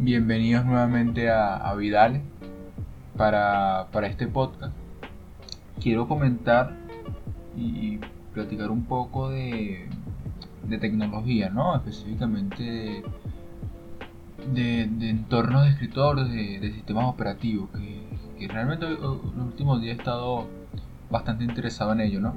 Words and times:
Bienvenidos 0.00 0.64
nuevamente 0.64 1.28
a, 1.28 1.56
a 1.56 1.74
Vidal 1.74 2.22
para, 3.16 3.88
para 3.90 4.06
este 4.06 4.28
podcast. 4.28 4.72
Quiero 5.82 6.06
comentar 6.06 6.72
y 7.56 7.98
platicar 8.32 8.70
un 8.70 8.84
poco 8.84 9.28
de, 9.28 9.88
de 10.68 10.78
tecnología, 10.78 11.50
¿no? 11.50 11.74
Específicamente 11.74 13.02
de, 14.54 14.86
de, 14.86 15.10
entornos 15.10 15.64
de 15.64 15.70
escritor, 15.70 16.28
de, 16.28 16.60
de 16.60 16.72
sistemas 16.72 17.06
operativos, 17.06 17.68
que, 17.70 18.00
que 18.38 18.46
realmente 18.46 18.88
los 18.88 19.18
últimos 19.36 19.80
días 19.80 19.96
he 19.96 19.98
estado 19.98 20.46
bastante 21.10 21.42
interesado 21.42 21.92
en 21.92 22.02
ello, 22.02 22.20
¿no? 22.20 22.36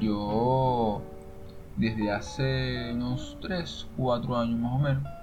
Yo 0.00 1.02
desde 1.76 2.10
hace 2.10 2.92
unos 2.94 3.38
3, 3.42 3.86
4 3.96 4.36
años 4.36 4.58
más 4.58 4.72
o 4.72 4.78
menos 4.80 5.19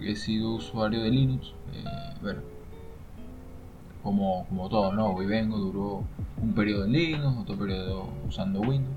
he 0.00 0.16
sido 0.16 0.54
usuario 0.54 1.02
de 1.02 1.10
Linux. 1.10 1.54
Eh, 1.72 1.84
bueno, 2.20 2.40
como, 4.02 4.46
como 4.46 4.68
todo, 4.68 4.92
¿no? 4.92 5.06
Hoy 5.08 5.26
vengo, 5.26 5.58
duró 5.58 6.04
un 6.40 6.52
periodo 6.54 6.84
en 6.84 6.92
Linux, 6.92 7.38
otro 7.38 7.56
periodo 7.56 8.08
usando 8.28 8.60
Windows. 8.60 8.94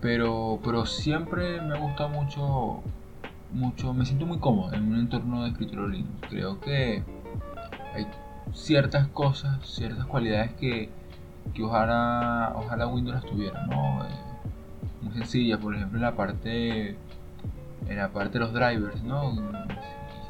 Pero, 0.00 0.60
pero 0.64 0.86
siempre 0.86 1.60
me 1.60 1.78
gusta 1.78 2.08
mucho, 2.08 2.82
mucho, 3.52 3.92
me 3.94 4.04
siento 4.04 4.26
muy 4.26 4.38
cómodo 4.38 4.72
en 4.72 4.92
un 4.92 4.98
entorno 4.98 5.44
de 5.44 5.50
escritorio 5.50 5.88
Linux. 5.88 6.12
Creo 6.28 6.60
que 6.60 7.02
hay 7.94 8.06
ciertas 8.52 9.08
cosas, 9.08 9.64
ciertas 9.66 10.06
cualidades 10.06 10.52
que, 10.54 10.90
que 11.54 11.62
ojalá, 11.62 12.54
ojalá 12.56 12.86
Windows 12.88 13.16
las 13.16 13.26
tuviera, 13.26 13.66
¿no? 13.66 14.04
Eh, 14.04 14.08
muy 15.02 15.12
sencillas, 15.14 15.60
por 15.60 15.74
ejemplo 15.74 16.00
la 16.00 16.16
parte 16.16 16.96
en 17.86 17.96
la 17.96 18.08
parte 18.08 18.34
de 18.34 18.40
los 18.40 18.52
drivers, 18.52 19.02
¿no? 19.02 19.34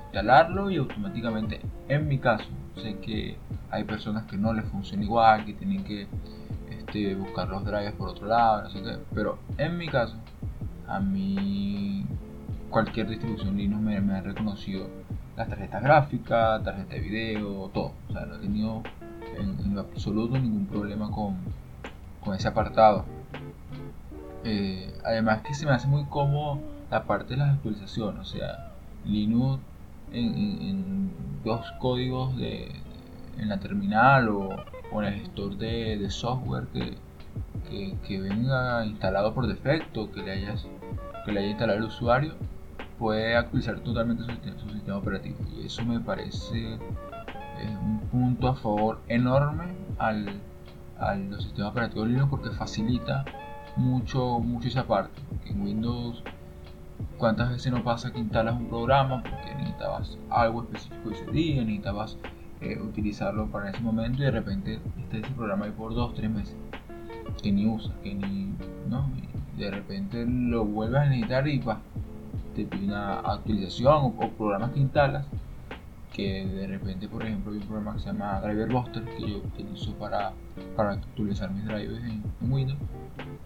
instalarlo 0.09 0.71
y 0.71 0.77
automáticamente, 0.77 1.61
en 1.89 2.09
mi 2.09 2.19
caso, 2.19 2.45
sé 2.77 2.99
que 2.99 3.37
hay 3.71 3.85
personas 3.85 4.25
que 4.25 4.37
no 4.37 4.53
les 4.53 4.65
funciona 4.67 5.05
igual, 5.05 5.45
que 5.45 5.53
tienen 5.55 5.85
que 5.85 6.07
este, 6.71 7.15
buscar 7.15 7.49
los 7.49 7.65
drivers 7.65 7.93
por 7.93 8.09
otro 8.09 8.27
lado, 8.27 8.63
no 8.63 8.71
sé 8.71 8.83
qué, 8.83 8.99
pero 9.15 9.39
en 9.59 9.77
mi 9.77 9.89
caso, 9.89 10.17
a 10.87 11.01
mí 11.01 12.07
cualquier 12.71 13.09
distribución 13.09 13.57
Linux 13.57 13.81
me, 13.81 13.97
ha 13.97 14.21
reconocido 14.21 14.89
las 15.37 15.49
tarjetas 15.49 15.83
gráficas, 15.83 16.63
tarjeta 16.65 16.95
de 16.95 17.01
video, 17.01 17.71
todo, 17.73 17.93
o 18.09 18.13
sea, 18.13 18.27
no 18.27 18.37
he 18.37 18.39
tenido 18.39 18.83
en, 19.39 19.79
absoluto 19.79 20.39
ningún 20.39 20.67
problema 20.67 21.11
con, 21.11 21.37
con 22.25 22.35
ese 22.35 22.49
apartado. 22.49 23.05
Eh, 24.45 24.93
además 25.05 25.43
que 25.43 25.55
se 25.55 25.67
me 25.67 25.73
hace 25.73 25.87
muy 25.89 26.05
cómodo 26.07 26.61
la 26.91 27.05
parte 27.05 27.35
de 27.35 27.39
las 27.39 27.55
actualizaciones, 27.55 28.21
o 28.21 28.25
sea, 28.25 28.73
Linux 29.05 29.61
en, 30.13 31.11
dos 31.45 31.65
códigos 31.79 32.37
de, 32.37 32.73
en 33.39 33.49
la 33.49 33.59
terminal 33.59 34.29
o, 34.29 34.57
en 34.93 35.05
el 35.05 35.15
gestor 35.21 35.57
de, 35.57 36.11
software 36.11 36.67
que, 36.69 37.97
que, 38.07 38.21
venga 38.21 38.85
instalado 38.85 39.35
por 39.35 39.47
defecto, 39.47 40.11
que 40.11 40.23
le, 40.23 40.33
hayas, 40.33 40.67
que 41.25 41.33
le 41.33 41.41
haya 41.41 41.51
instalado 41.51 41.79
el 41.79 41.85
usuario, 41.85 42.35
puede 42.99 43.37
actualizar 43.37 43.79
totalmente 43.81 44.25
su 44.59 44.71
sistema, 44.71 44.99
operativo. 44.99 45.37
Y 45.57 45.67
eso 45.67 45.85
me 45.85 46.01
parece 46.01 46.79
un 47.83 48.01
punto 48.11 48.49
a 48.49 48.55
favor 48.55 49.01
enorme 49.09 49.65
al, 49.99 50.29
al 50.99 51.31
los 51.31 51.45
sistemas 51.45 51.73
operativos 51.73 52.09
Linux 52.09 52.31
porque 52.31 52.51
facilita 52.51 53.25
mucho, 53.77 54.41
mucho 54.41 54.69
esa 54.69 54.87
parte. 54.87 55.21
En 55.47 55.63
Windows 55.63 56.23
¿Cuántas 57.19 57.51
veces 57.51 57.73
no 57.73 57.83
pasa 57.83 58.13
que 58.13 58.21
instalas 58.21 58.55
un 58.55 58.69
programa 58.69 59.23
porque 59.23 59.55
necesitabas 59.57 60.17
algo 60.31 60.63
específico 60.63 61.11
ese 61.11 61.27
día, 61.33 61.63
necesitabas 61.63 62.17
eh, 62.61 62.81
utilizarlo 62.81 63.47
para 63.47 63.71
ese 63.71 63.81
momento 63.81 64.23
y 64.23 64.27
de 64.27 64.31
repente 64.31 64.81
está 64.99 65.19
ese 65.19 65.31
programa 65.35 65.67
ahí 65.67 65.73
por 65.73 65.95
2, 65.95 66.15
3 66.15 66.31
meses 66.31 66.57
que 67.43 67.53
ni 67.53 67.67
usas, 67.67 67.93
que 68.03 68.15
ni. 68.15 68.53
¿no? 68.89 69.11
De 69.57 69.71
repente 69.71 70.25
lo 70.27 70.65
vuelves 70.65 71.01
a 71.01 71.07
necesitar 71.07 71.49
y 71.49 71.59
va, 71.59 71.81
te 72.55 72.65
pide 72.65 72.87
una 72.87 73.21
actualización 73.21 74.15
o, 74.19 74.31
programas 74.37 74.73
que 74.73 74.81
instalas 74.81 75.27
que 76.13 76.47
de 76.47 76.67
repente, 76.67 77.09
por 77.09 77.25
ejemplo, 77.25 77.53
hay 77.53 77.59
un 77.59 77.65
programa 77.65 77.95
que 77.95 78.01
se 78.01 78.07
llama 78.07 78.41
Driver 78.41 78.73
Buster 78.73 79.05
que 79.05 79.21
yo 79.21 79.39
utilizo 79.39 79.93
para, 79.95 80.33
para 80.77 80.93
actualizar 80.93 81.51
mis 81.51 81.65
drivers 81.65 82.03
en 82.05 82.23
Windows 82.51 82.79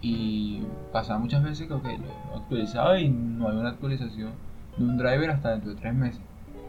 y 0.03 0.61
pasa 0.91 1.17
muchas 1.17 1.41
veces 1.41 1.65
que 1.65 1.73
okay, 1.73 1.97
lo 1.97 2.37
actualizado 2.37 2.97
y 2.97 3.07
no 3.09 3.47
hay 3.47 3.55
una 3.55 3.69
actualización 3.69 4.31
de 4.77 4.83
un 4.83 4.97
driver 4.97 5.31
hasta 5.31 5.51
dentro 5.51 5.71
de 5.71 5.77
tres 5.77 5.95
meses. 5.95 6.21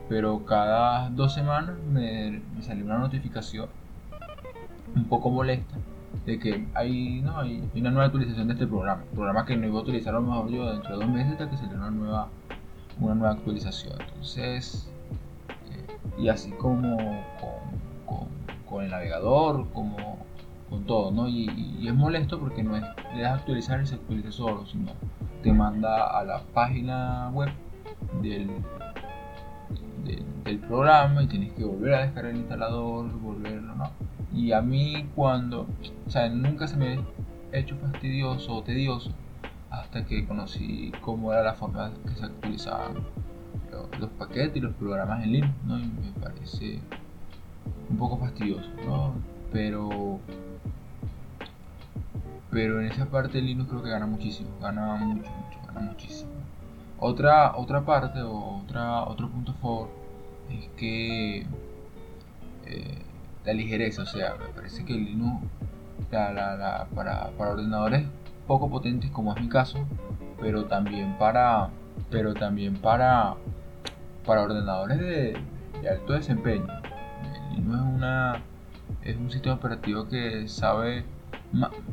Pero 0.08 0.46
cada 0.46 1.10
dos 1.10 1.34
semanas 1.34 1.76
me, 1.90 2.40
salió 2.60 2.84
una 2.84 2.98
notificación 2.98 3.68
un 4.94 5.04
poco 5.06 5.30
molesta 5.30 5.74
de 6.24 6.38
que 6.38 6.68
hay, 6.74 7.22
no, 7.22 7.40
hay 7.40 7.68
una 7.74 7.90
nueva 7.90 8.06
actualización 8.06 8.46
de 8.46 8.52
este 8.54 8.68
programa. 8.68 9.02
Programa 9.12 9.44
que 9.44 9.56
no 9.56 9.66
iba 9.66 9.80
a 9.80 9.82
utilizar 9.82 10.14
a 10.14 10.20
lo 10.20 10.26
mejor 10.26 10.50
yo 10.50 10.72
dentro 10.72 10.96
de 10.96 11.04
dos 11.04 11.12
meses 11.12 11.32
hasta 11.32 11.50
que 11.50 11.56
salió 11.56 11.74
una 11.74 11.90
nueva, 11.90 12.28
una 13.00 13.14
nueva 13.16 13.32
actualización. 13.32 14.00
Entonces, 14.00 14.88
eh, 15.72 16.22
y 16.22 16.28
así 16.28 16.52
como 16.52 17.24
con 18.68 18.84
el 18.84 18.90
navegador, 18.90 19.68
como 19.72 20.18
todo, 20.80 21.10
¿no? 21.10 21.28
Y, 21.28 21.48
es 21.86 21.94
molesto 21.94 22.38
porque 22.38 22.62
no 22.62 22.76
es, 22.76 22.84
le 23.14 23.22
das 23.22 23.40
actualizar 23.40 23.82
y 23.82 23.86
se 23.86 23.96
actualiza 23.96 24.32
solo, 24.32 24.66
sino 24.66 24.92
te 25.42 25.52
manda 25.52 26.18
a 26.18 26.24
la 26.24 26.42
página 26.54 27.30
web 27.30 27.50
del, 28.22 28.50
del, 30.44 30.58
programa 30.60 31.22
y 31.22 31.26
tienes 31.26 31.52
que 31.52 31.64
volver 31.64 31.94
a 31.94 32.00
descargar 32.02 32.32
el 32.32 32.38
instalador, 32.38 33.10
volverlo, 33.20 33.74
¿no? 33.74 33.90
Y 34.32 34.52
a 34.52 34.62
mí 34.62 35.08
cuando, 35.14 35.66
o 36.06 36.10
sea, 36.10 36.28
nunca 36.28 36.66
se 36.66 36.76
me 36.76 36.98
ha 37.52 37.56
hecho 37.56 37.76
fastidioso 37.76 38.54
o 38.54 38.62
tedioso 38.62 39.10
hasta 39.70 40.04
que 40.04 40.26
conocí 40.26 40.92
cómo 41.00 41.32
era 41.32 41.42
la 41.42 41.54
forma 41.54 41.92
que 42.04 42.14
se 42.14 42.24
actualizaban 42.24 42.94
los, 43.98 44.10
paquetes 44.10 44.56
y 44.56 44.60
los 44.60 44.74
programas 44.74 45.24
en 45.24 45.32
línea, 45.32 45.54
¿no? 45.66 45.78
Y 45.78 45.86
me 45.86 46.12
parece 46.20 46.80
un 47.90 47.96
poco 47.96 48.18
fastidioso. 48.18 48.68
Pero 49.54 50.18
pero 52.50 52.80
en 52.80 52.86
esa 52.86 53.06
parte 53.06 53.40
Linux 53.40 53.68
creo 53.70 53.82
que 53.82 53.90
gana 53.90 54.06
muchísimo, 54.06 54.50
gana 54.60 54.94
mucho, 54.96 55.30
mucho, 55.30 55.58
gana 55.66 55.80
muchísimo. 55.80 56.30
Otra, 56.98 57.56
otra 57.56 57.84
parte 57.84 58.20
o 58.22 58.62
otra, 58.62 59.04
otro 59.04 59.28
punto 59.28 59.54
favor 59.54 59.88
es 60.50 60.68
que 60.76 61.46
eh, 62.66 63.02
la 63.44 63.52
ligereza, 63.52 64.02
o 64.02 64.06
sea, 64.06 64.34
me 64.34 64.52
parece 64.54 64.84
que 64.84 64.92
Linux 64.92 65.44
la, 66.12 66.32
la, 66.32 66.86
para, 66.94 67.30
para, 67.30 67.50
ordenadores 67.50 68.06
poco 68.46 68.70
potentes 68.70 69.10
como 69.10 69.34
es 69.34 69.40
mi 69.40 69.48
caso, 69.48 69.78
pero 70.40 70.66
también 70.66 71.18
para, 71.18 71.70
pero 72.10 72.34
también 72.34 72.76
para, 72.76 73.34
para 74.24 74.42
ordenadores 74.42 74.98
de, 74.98 75.36
de 75.82 75.88
alto 75.88 76.12
desempeño. 76.12 76.68
Linux 77.56 77.74
es, 77.74 77.94
una, 77.96 78.42
es 79.04 79.16
un 79.16 79.30
sistema 79.30 79.56
operativo 79.56 80.08
que 80.08 80.48
sabe 80.48 81.04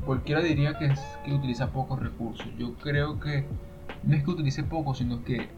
cualquiera 0.05 0.41
diría 0.41 0.77
que, 0.77 0.85
es, 0.85 0.99
que 1.23 1.33
utiliza 1.33 1.71
pocos 1.71 1.99
recursos. 1.99 2.47
Yo 2.57 2.73
creo 2.75 3.19
que 3.19 3.45
no 4.03 4.15
es 4.15 4.23
que 4.23 4.31
utilice 4.31 4.63
poco, 4.63 4.95
sino 4.95 5.23
que 5.23 5.49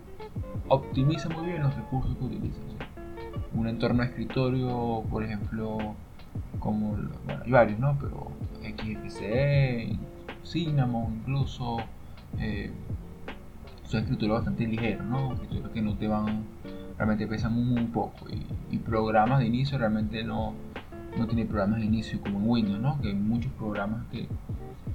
optimiza 0.67 1.29
muy 1.29 1.47
bien 1.47 1.63
los 1.63 1.75
recursos 1.75 2.15
que 2.17 2.23
utiliza. 2.25 2.59
Un 3.53 3.67
entorno 3.67 4.01
de 4.03 4.09
escritorio, 4.09 5.03
por 5.09 5.23
ejemplo, 5.23 5.95
como, 6.59 6.97
bueno, 7.25 7.43
hay 7.45 7.51
varios, 7.51 7.79
¿no? 7.79 7.97
Pero 7.99 8.31
XFCE, 8.75 9.97
Cinnamon 10.43 11.21
incluso, 11.21 11.77
eh, 12.39 12.71
son 13.83 14.01
escritorios 14.01 14.37
bastante 14.37 14.65
ligeros, 14.65 15.05
¿no? 15.05 15.33
Escritorios 15.33 15.69
que 15.69 15.81
no 15.81 15.95
te 15.95 16.07
van, 16.07 16.43
realmente 16.97 17.27
pesan 17.27 17.53
muy, 17.53 17.85
poco. 17.85 18.25
y 18.71 18.77
programas 18.79 19.39
de 19.39 19.45
inicio 19.45 19.77
realmente 19.77 20.23
no, 20.23 20.55
no 21.17 21.27
tiene 21.27 21.45
programas 21.45 21.79
de 21.79 21.85
inicio 21.85 22.19
como 22.21 22.39
en 22.39 22.49
Windows, 22.49 22.79
¿no? 22.79 22.99
Que 22.99 23.09
hay 23.09 23.15
muchos 23.15 23.51
programas 23.53 24.03
que, 24.11 24.27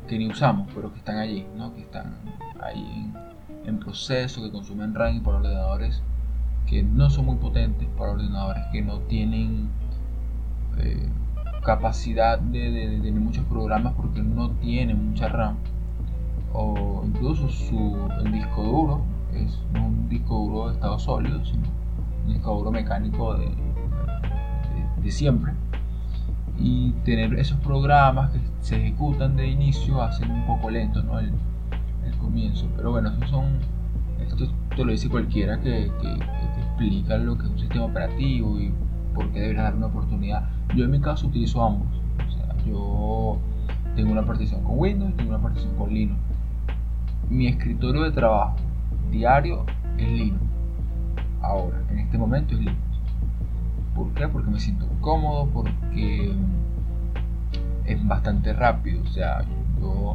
que 0.09 0.19
ni 0.19 0.29
usamos, 0.29 0.69
pero 0.75 0.93
que 0.93 0.99
están 0.99 1.19
allí, 1.19 1.47
¿no? 1.57 1.75
Que 1.75 1.83
están 1.83 2.15
ahí 2.61 3.13
en, 3.65 3.79
proceso, 3.79 4.43
que 4.43 4.51
consumen 4.51 4.95
RAM 4.95 5.23
para 5.23 5.39
ordenadores 5.39 6.03
que 6.67 6.83
no 6.83 7.09
son 7.09 7.27
muy 7.27 7.37
potentes, 7.37 7.89
para 7.97 8.13
ordenadores 8.13 8.65
que 8.73 8.83
no 8.83 8.99
tienen 9.01 9.69
eh, 10.79 11.09
capacidad 11.65 12.39
de, 12.39 12.71
de, 12.71 12.99
tener 12.99 13.21
muchos 13.21 13.45
programas 13.47 13.95
porque 13.95 14.23
no 14.23 14.51
tienen 14.53 15.11
mucha 15.11 15.29
RAM. 15.29 15.57
O 16.53 17.03
incluso 17.05 17.49
su, 17.49 17.97
el 18.25 18.33
disco 18.33 18.63
duro 18.63 19.03
es 19.35 19.61
no 19.73 19.87
un 19.87 20.09
disco 20.09 20.35
duro 20.35 20.69
de 20.69 20.75
estado 20.75 20.99
sólido, 20.99 21.45
sino 21.45 21.69
un 22.27 22.33
disco 22.33 22.57
duro 22.57 22.71
mecánico 22.71 23.35
de, 23.35 23.51
de 25.03 25.11
siempre 25.11 25.53
y 26.61 26.91
tener 27.05 27.35
esos 27.39 27.59
programas 27.61 28.33
que 28.33 28.41
se 28.61 28.77
ejecutan 28.77 29.37
de 29.37 29.47
inicio 29.49 30.03
hacen 30.03 30.31
un 30.31 30.47
poco 30.47 30.71
lento 30.71 31.03
¿no? 31.03 31.19
el, 31.19 31.33
el 32.05 32.17
comienzo. 32.19 32.69
Pero 32.77 32.91
bueno, 32.91 33.11
esos 33.11 33.31
son, 33.31 33.59
esto 34.21 34.49
te 34.77 34.85
lo 34.85 34.93
dice 34.93 35.09
cualquiera 35.09 35.61
que, 35.61 35.91
que, 36.01 36.19
explica 36.61 37.19
lo 37.19 37.37
que 37.37 37.45
es 37.45 37.51
un 37.51 37.59
sistema 37.59 37.85
operativo 37.87 38.61
y 38.61 38.73
por 39.15 39.31
qué 39.31 39.41
deberías 39.41 39.65
dar 39.65 39.75
una 39.75 39.87
oportunidad. 39.87 40.49
Yo 40.75 40.85
en 40.85 40.91
mi 40.91 41.01
caso 41.01 41.27
utilizo 41.27 41.65
ambos. 41.65 41.89
Yo 42.67 43.39
tengo 43.97 44.13
una 44.13 44.25
partición 44.25 44.63
con 44.63 44.79
Windows 44.79 45.11
y 45.11 45.15
tengo 45.15 45.31
una 45.31 45.43
partición 45.43 45.75
con 45.77 45.93
Linux. 45.93 46.21
Mi 47.29 47.47
escritorio 47.47 48.03
de 48.03 48.13
trabajo 48.13 48.57
diario 49.11 49.65
es 49.97 50.09
Linux. 50.09 50.43
Ahora, 51.43 51.79
en 51.91 51.99
este 51.99 52.19
momento 52.19 52.55
es 52.55 52.61
Linux. 52.61 52.88
¿Por 53.99 54.15
qué? 54.15 54.29
Porque 54.29 54.49
me 54.49 54.61
siento 54.61 54.87
cómodo, 55.01 55.49
porque 55.53 56.33
es 57.85 58.07
bastante 58.07 58.53
rápido. 58.53 59.03
O 59.03 59.09
sea, 59.09 59.45
yo 59.81 60.13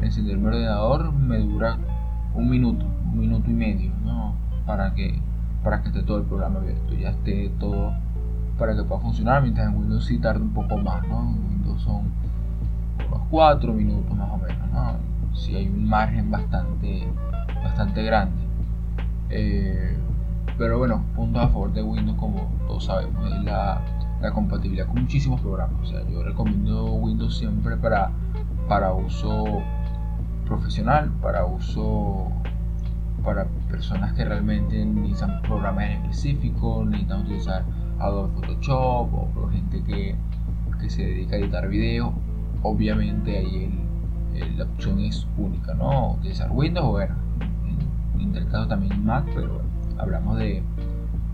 encender 0.00 0.38
mi 0.38 0.46
ordenador 0.46 1.12
me 1.12 1.38
dura 1.38 1.76
un 2.34 2.48
minuto, 2.48 2.86
un 2.86 3.18
minuto 3.18 3.50
y 3.50 3.52
medio, 3.52 3.92
¿no? 4.02 4.34
Para 4.64 4.94
que, 4.94 5.20
para 5.62 5.82
que 5.82 5.88
esté 5.88 6.02
todo 6.02 6.16
el 6.16 6.24
programa 6.24 6.60
abierto, 6.60 6.94
ya 6.94 7.10
esté 7.10 7.50
todo 7.60 7.92
para 8.58 8.74
que 8.74 8.84
pueda 8.84 9.02
funcionar, 9.02 9.42
mientras 9.42 9.68
en 9.68 9.76
Windows 9.76 10.06
sí 10.06 10.18
tarda 10.18 10.40
un 10.40 10.54
poco 10.54 10.78
más, 10.78 11.06
¿no? 11.06 11.28
En 11.28 11.50
Windows 11.50 11.82
son 11.82 12.06
unos 13.06 13.22
4 13.28 13.70
minutos 13.74 14.16
más 14.16 14.30
o 14.30 14.38
menos, 14.38 14.70
¿no? 14.72 15.36
Si 15.36 15.54
hay 15.54 15.68
un 15.68 15.86
margen 15.86 16.30
bastante, 16.30 17.06
bastante 17.62 18.02
grande. 18.02 18.42
Eh, 19.28 19.98
pero 20.58 20.78
bueno, 20.78 21.04
punto 21.14 21.40
a 21.40 21.48
favor 21.48 21.72
de 21.72 21.82
Windows, 21.82 22.18
como 22.18 22.50
todos 22.66 22.84
sabemos, 22.84 23.32
es 23.32 23.44
la, 23.44 23.80
la, 24.20 24.32
compatibilidad 24.32 24.86
con 24.86 25.02
muchísimos 25.02 25.40
programas. 25.40 25.80
O 25.82 25.86
sea, 25.86 26.06
yo 26.08 26.22
recomiendo 26.22 26.84
Windows 26.94 27.36
siempre 27.38 27.76
para, 27.76 28.10
para 28.68 28.92
uso 28.92 29.62
profesional, 30.46 31.10
para 31.20 31.44
uso 31.44 32.30
para 33.24 33.44
personas 33.68 34.12
que 34.12 34.24
realmente 34.24 34.84
necesitan 34.86 35.42
programas 35.42 35.84
en 35.84 35.92
específico, 36.04 36.84
necesitan 36.84 37.22
utilizar 37.22 37.64
Adobe 37.98 38.32
Photoshop 38.34 39.12
o 39.12 39.48
gente 39.50 39.82
que, 39.82 40.14
que 40.80 40.90
se 40.90 41.04
dedica 41.04 41.34
a 41.34 41.40
editar 41.40 41.68
videos. 41.68 42.12
Obviamente 42.62 43.36
ahí 43.36 43.78
el, 44.34 44.58
la 44.58 44.64
opción 44.64 45.00
es 45.00 45.26
única, 45.36 45.74
¿no? 45.74 46.12
Utilizar 46.12 46.50
Windows 46.52 46.86
o 46.86 46.90
bueno, 46.92 47.14
en, 48.20 48.34
el 48.34 48.46
caso 48.48 48.68
también 48.68 49.04
Mac, 49.04 49.24
pero 49.34 49.60
hablamos 49.98 50.38
de, 50.38 50.62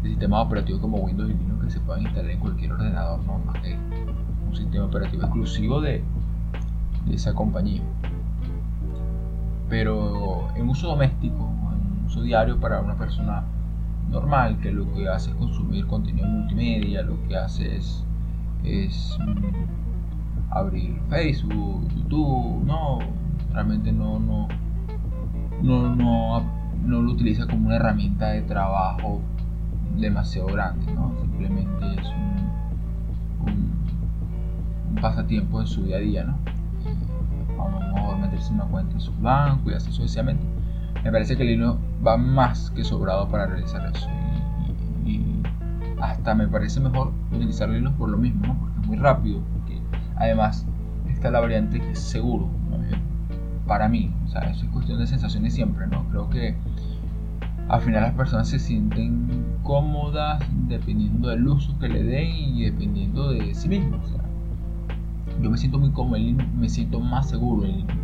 de, 0.03 0.09
sistemas 0.09 0.47
operativos 0.47 0.81
como 0.81 0.99
Windows 0.99 1.31
y 1.31 1.35
Linux 1.35 1.65
que 1.65 1.71
se 1.71 1.81
pueden 1.81 2.05
instalar 2.05 2.31
en 2.31 2.41
cualquier 2.41 2.73
ordenador, 2.73 3.21
¿no? 3.25 3.41
Un 4.49 4.57
sistema 4.57 4.85
operativo 4.87 5.23
exclusivo 5.23 5.81
de, 5.81 6.03
de 7.07 7.15
esa 7.15 7.35
compañía. 7.35 7.83
Pero 9.69 10.49
en 10.55 10.69
uso 10.69 10.89
doméstico, 10.89 11.51
en 11.73 12.07
uso 12.07 12.23
diario 12.23 12.61
para 12.61 12.81
una 12.81 12.95
persona 12.97 13.45
normal, 14.11 14.59
que 14.61 14.71
lo 14.71 14.93
que 14.93 15.09
hace 15.09 15.31
es 15.31 15.37
consumir 15.37 15.87
contenido 15.87 16.29
multimedia, 16.29 17.03
lo 17.03 17.17
que 17.27 17.37
hace 17.37 17.77
es, 17.77 18.05
es 18.63 19.19
mm, 19.19 20.53
abrir 20.53 21.01
Facebook, 21.09 21.89
YouTube, 21.97 22.65
no, 22.65 22.99
realmente 23.53 23.91
no, 23.91 24.19
no, 24.19 24.49
no, 25.63 25.97
no, 25.97 26.62
no 26.85 27.01
lo 27.03 27.13
utiliza 27.13 27.47
como 27.47 27.67
una 27.67 27.77
herramienta 27.77 28.29
de 28.29 28.43
trabajo 28.43 29.21
demasiado 29.97 30.49
grande, 30.49 30.93
¿no? 30.93 31.15
simplemente 31.21 31.95
es 31.95 32.09
un, 33.47 33.73
un, 34.91 35.01
pasatiempo 35.01 35.61
en 35.61 35.67
su 35.67 35.85
día 35.85 35.97
a 35.97 36.01
día, 36.01 36.25
¿no? 36.25 36.37
a 38.13 38.17
meterse 38.17 38.49
en 38.49 38.55
una 38.57 38.65
cuenta 38.67 38.95
en 38.95 39.01
su 39.01 39.13
banco 39.21 39.71
y 39.71 39.75
así 39.75 39.91
sucesivamente. 39.93 40.45
Me 41.05 41.11
parece 41.11 41.37
que 41.37 41.45
Linux 41.45 41.79
va 42.07 42.17
más 42.17 42.71
que 42.71 42.85
sobrado 42.85 43.29
para 43.29 43.47
realizar 43.47 43.91
eso. 43.95 44.09
Y, 45.05 45.43
hasta 46.01 46.35
me 46.35 46.49
parece 46.49 46.81
mejor 46.81 47.13
utilizar 47.33 47.69
Linux 47.69 47.97
por 47.97 48.09
lo 48.09 48.19
mismo, 48.19 48.47
¿no? 48.47 48.59
porque 48.59 48.81
es 48.81 48.87
muy 48.87 48.97
rápido. 48.97 49.41
Porque 49.53 49.81
además 50.17 50.67
está 51.09 51.31
la 51.31 51.41
variante 51.41 51.81
que 51.81 51.93
es 51.93 51.99
seguro. 51.99 52.49
Para 53.67 53.89
mí, 53.89 54.13
o 54.25 54.29
sea, 54.29 54.43
eso 54.43 54.65
es 54.65 54.71
cuestión 54.71 54.99
de 54.99 55.07
sensaciones 55.07 55.55
siempre, 55.55 55.87
¿no? 55.87 56.05
Creo 56.09 56.29
que 56.29 56.57
al 57.69 57.81
final 57.81 58.03
las 58.03 58.15
personas 58.15 58.49
se 58.49 58.59
sienten 58.59 59.29
cómodas 59.63 60.43
dependiendo 60.69 61.29
del 61.29 61.47
uso 61.47 61.79
que 61.79 61.89
le 61.89 62.03
den 62.03 62.29
y 62.29 62.65
dependiendo 62.65 63.31
de 63.31 63.55
sí 63.55 63.69
mismos. 63.69 64.05
O 64.05 64.09
sea, 64.09 64.23
yo 65.41 65.51
me 65.51 65.57
siento 65.57 65.79
muy 65.79 65.91
cómodo 65.91 66.17
en 66.17 66.27
Linux, 66.27 66.53
me 66.55 66.69
siento 66.69 67.01
más 67.01 67.31
seguro 67.31 67.65
en 67.65 67.79
Linux. 67.79 67.95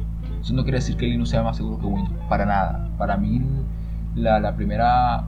Eso 0.40 0.54
no 0.54 0.62
quiere 0.62 0.78
decir 0.78 0.96
que 0.96 1.06
Linux 1.06 1.30
sea 1.30 1.42
más 1.42 1.56
seguro 1.56 1.78
que 1.78 1.86
Windows, 1.86 2.16
para 2.28 2.46
nada. 2.46 2.88
Para 2.96 3.16
mí 3.16 3.42
la, 4.14 4.40
la, 4.40 4.54
primera, 4.54 5.24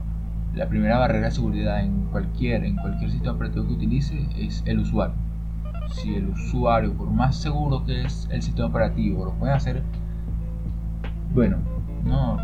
la 0.55 0.67
primera 0.67 0.97
barrera 0.97 1.25
de 1.25 1.31
seguridad 1.31 1.81
en 1.83 2.05
cualquier, 2.05 2.63
en 2.63 2.77
cualquier 2.77 3.11
sistema 3.11 3.35
operativo 3.35 3.67
que 3.67 3.73
utilice 3.73 4.27
es 4.37 4.63
el 4.65 4.79
usuario. 4.79 5.15
Si 5.89 6.15
el 6.15 6.29
usuario, 6.29 6.93
por 6.93 7.09
más 7.09 7.35
seguro 7.35 7.85
que 7.85 8.03
es 8.03 8.27
el 8.31 8.41
sistema 8.41 8.69
operativo, 8.69 9.25
lo 9.25 9.33
puede 9.33 9.53
hacer, 9.53 9.83
bueno, 11.33 11.57
no, 12.03 12.37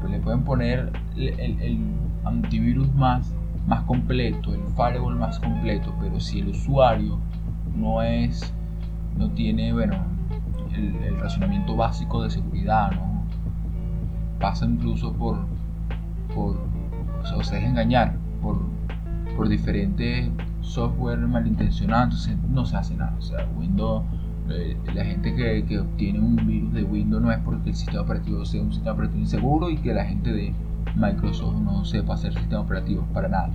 pues 0.00 0.12
le 0.12 0.20
pueden 0.20 0.42
poner 0.42 0.92
el, 1.16 1.60
el 1.60 1.78
antivirus 2.24 2.92
más, 2.94 3.34
más 3.66 3.82
completo, 3.84 4.54
el 4.54 4.62
firewall 4.76 5.16
más 5.16 5.38
completo, 5.40 5.94
pero 6.00 6.20
si 6.20 6.40
el 6.40 6.48
usuario 6.48 7.18
no 7.76 8.02
es 8.02 8.52
no 9.16 9.30
tiene, 9.30 9.72
bueno, 9.72 9.94
el, 10.74 10.96
el 10.96 11.20
razonamiento 11.20 11.76
básico 11.76 12.22
de 12.22 12.30
seguridad, 12.30 12.92
¿no? 12.92 13.22
Pasa 14.40 14.66
incluso 14.66 15.12
por, 15.12 15.38
por 16.34 16.56
o 17.36 17.42
se 17.44 17.54
deja 17.54 17.68
engañar 17.68 18.16
por, 18.42 18.60
por 19.36 19.48
diferentes 19.48 20.28
software 20.60 21.18
malintencionados, 21.18 22.28
no 22.50 22.64
se 22.64 22.76
hace 22.76 22.94
nada. 22.94 23.14
O 23.18 23.22
sea, 23.22 23.46
Windows, 23.56 24.02
la 24.94 25.04
gente 25.04 25.34
que, 25.34 25.64
que, 25.64 25.78
obtiene 25.78 26.20
un 26.20 26.36
virus 26.36 26.72
de 26.72 26.84
Windows 26.84 27.22
no 27.22 27.32
es 27.32 27.38
porque 27.38 27.70
el 27.70 27.76
sistema 27.76 28.02
operativo 28.02 28.44
sea 28.44 28.62
un 28.62 28.72
sistema 28.72 28.92
operativo 28.92 29.20
inseguro 29.20 29.70
y 29.70 29.76
que 29.78 29.92
la 29.92 30.04
gente 30.04 30.32
de 30.32 30.54
Microsoft 30.96 31.60
no 31.60 31.84
sepa 31.84 32.14
hacer 32.14 32.34
sistemas 32.34 32.64
operativos 32.64 33.04
para 33.12 33.28
nada. 33.28 33.50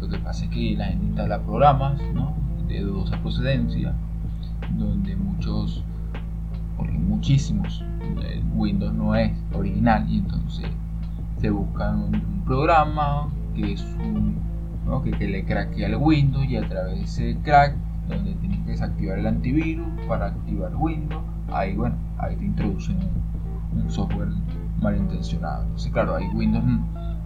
lo 0.00 0.08
que 0.08 0.18
pasa 0.18 0.44
es 0.44 0.50
que 0.50 0.74
la 0.76 0.86
gente 0.86 1.06
instala 1.06 1.40
programas, 1.40 2.00
¿no? 2.14 2.34
de 2.66 2.80
dudosa 2.80 3.18
procedencia, 3.20 3.92
donde 4.76 5.16
muchos, 5.16 5.84
porque 6.76 6.92
muchísimos, 6.92 7.84
Windows 8.54 8.92
no 8.92 9.14
es 9.14 9.32
original 9.52 10.06
y 10.08 10.18
entonces 10.18 10.66
se 11.38 11.50
busca 11.50 11.90
un, 11.90 12.40
programa 12.44 13.28
que 13.54 13.74
es 13.74 13.82
un, 14.00 14.36
que, 15.04 15.28
le 15.28 15.44
craquea 15.44 15.86
el 15.86 15.96
Windows 15.96 16.46
y 16.46 16.56
a 16.56 16.68
través 16.68 16.96
de 16.96 17.04
ese 17.04 17.38
crack 17.44 17.76
donde 18.10 18.34
tienes 18.34 18.58
que 18.60 18.70
desactivar 18.72 19.18
el 19.18 19.26
antivirus 19.26 19.86
para 20.06 20.26
activar 20.26 20.74
Windows, 20.76 21.22
ahí 21.52 21.74
bueno, 21.76 21.96
ahí 22.18 22.36
te 22.36 22.44
introducen 22.44 22.96
un, 23.74 23.90
software 23.90 24.28
malintencionado. 24.80 25.62
Entonces 25.64 25.92
claro, 25.92 26.16
hay 26.16 26.26
Windows, 26.34 26.64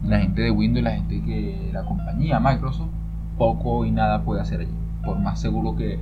la 0.04 0.20
gente 0.20 0.42
de 0.42 0.50
Windows, 0.50 0.84
la 0.84 0.92
gente 0.92 1.22
que 1.22 1.70
la 1.72 1.84
compañía 1.84 2.40
Microsoft, 2.40 2.90
poco 3.38 3.84
y 3.84 3.90
nada 3.90 4.22
puede 4.22 4.40
hacer 4.40 4.60
allí 4.60 4.74
por 5.04 5.18
más 5.18 5.40
seguro 5.40 5.76
que 5.76 5.98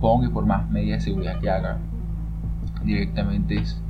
ponga 0.00 0.26
y 0.26 0.30
por 0.30 0.46
más 0.46 0.68
medidas 0.70 1.00
de 1.00 1.10
seguridad 1.10 1.38
que 1.40 1.50
haga, 1.50 1.78
directamente 2.84 3.56
es 3.56 3.80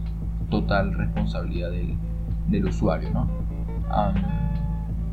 total 0.49 0.95
responsabilidad 0.95 1.71
del, 1.71 1.95
del 2.49 2.67
usuario, 2.67 3.11
¿no? 3.11 3.29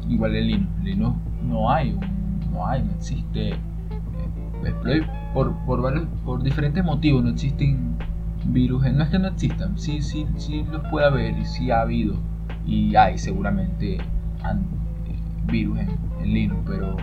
igual 0.08 0.36
en 0.36 0.48
Linux, 0.48 0.84
Linux 0.84 1.18
no 1.48 1.70
hay, 1.70 1.98
no 2.52 2.66
hay, 2.66 2.84
no 2.84 2.92
existe 2.92 3.58
eh, 4.66 5.02
por, 5.34 5.54
por, 5.66 6.08
por 6.26 6.44
diferentes 6.44 6.84
motivos 6.84 7.24
no 7.24 7.32
existen 7.32 7.98
virus, 8.46 8.84
no 8.92 9.04
es 9.04 9.10
que 9.10 9.20
no 9.20 9.28
existan, 9.28 9.78
sí, 9.78 10.02
sí, 10.02 10.26
sí 10.38 10.66
los 10.72 10.82
puede 10.90 11.08
haber 11.08 11.38
y 11.38 11.46
sí 11.46 11.72
ha 11.72 11.82
habido 11.82 12.16
y 12.66 12.96
hay 12.96 13.18
seguramente 13.18 13.96
eh, 13.96 14.02
virus 15.46 15.80
en, 15.80 15.90
en 16.22 16.34
Linux, 16.34 16.62
pero 16.66 16.96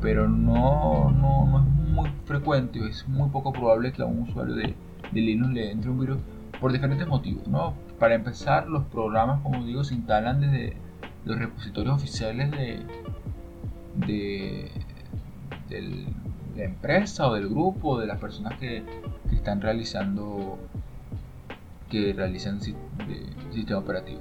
pero 0.00 0.28
no, 0.28 1.10
no, 1.12 1.46
no, 1.46 1.60
es 1.60 1.66
muy 1.90 2.10
frecuente, 2.26 2.78
es 2.86 3.08
muy 3.08 3.30
poco 3.30 3.54
probable 3.54 3.90
que 3.90 4.02
a 4.02 4.04
un 4.04 4.28
usuario 4.28 4.54
de, 4.54 4.74
de 5.12 5.20
Linux 5.20 5.54
le 5.54 5.70
entre 5.70 5.90
un 5.90 5.98
virus 5.98 6.18
por 6.60 6.72
diferentes 6.72 7.06
motivos. 7.08 7.48
¿no? 7.48 7.72
Para 7.98 8.14
empezar, 8.14 8.68
los 8.68 8.84
programas, 8.84 9.40
como 9.40 9.64
digo, 9.64 9.82
se 9.82 9.94
instalan 9.94 10.42
desde 10.42 10.76
los 11.24 11.38
repositorios 11.38 11.94
oficiales 11.94 12.50
de, 12.50 12.80
de, 14.06 14.70
la 16.56 16.64
empresa 16.64 17.28
o 17.28 17.34
del 17.34 17.48
grupo 17.48 17.90
o 17.90 17.98
de 17.98 18.06
las 18.06 18.18
personas 18.18 18.58
que, 18.58 18.82
que 19.28 19.34
están 19.34 19.60
realizando 19.60 20.58
que 21.90 22.12
realizan 22.12 22.56
el 22.56 23.52
sistema 23.52 23.78
operativo 23.80 24.20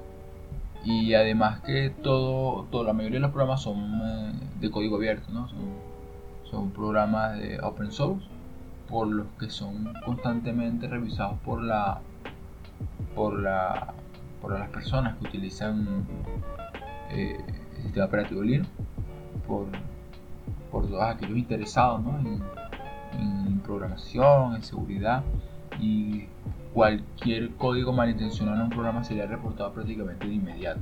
y 0.83 1.13
además 1.13 1.61
que 1.61 1.89
todo, 1.89 2.65
toda 2.65 2.85
la 2.85 2.93
mayoría 2.93 3.17
de 3.17 3.21
los 3.21 3.31
programas 3.31 3.61
son 3.61 4.01
eh, 4.03 4.33
de 4.59 4.69
código 4.69 4.97
abierto, 4.97 5.31
¿no? 5.31 5.47
son, 5.47 5.59
son, 6.43 6.71
programas 6.71 7.39
de 7.39 7.59
open 7.61 7.91
source, 7.91 8.27
por 8.89 9.07
los 9.07 9.27
que 9.39 9.49
son 9.49 9.93
constantemente 10.05 10.87
revisados 10.87 11.39
por 11.39 11.63
la 11.63 12.01
por 13.15 13.39
la 13.39 13.93
por 14.41 14.59
las 14.59 14.69
personas 14.69 15.17
que 15.17 15.27
utilizan 15.27 16.05
eh, 17.11 17.37
sistema 17.81 18.05
operativo 18.05 18.41
Linux 18.41 18.69
por, 19.47 19.67
por 20.73 20.87
todos 20.87 21.03
aquellos 21.03 21.37
interesados 21.37 22.01
en, 22.25 23.59
programación, 23.63 24.55
en 24.55 24.63
seguridad 24.63 25.23
y 25.79 26.25
cualquier 26.73 27.51
código 27.51 27.93
malintencionado 27.93 28.57
en 28.57 28.63
un 28.63 28.69
programa 28.71 29.05
sería 29.05 29.25
reportado 29.25 29.71
prácticamente 29.71 30.27
de 30.27 30.33
inmediato. 30.33 30.81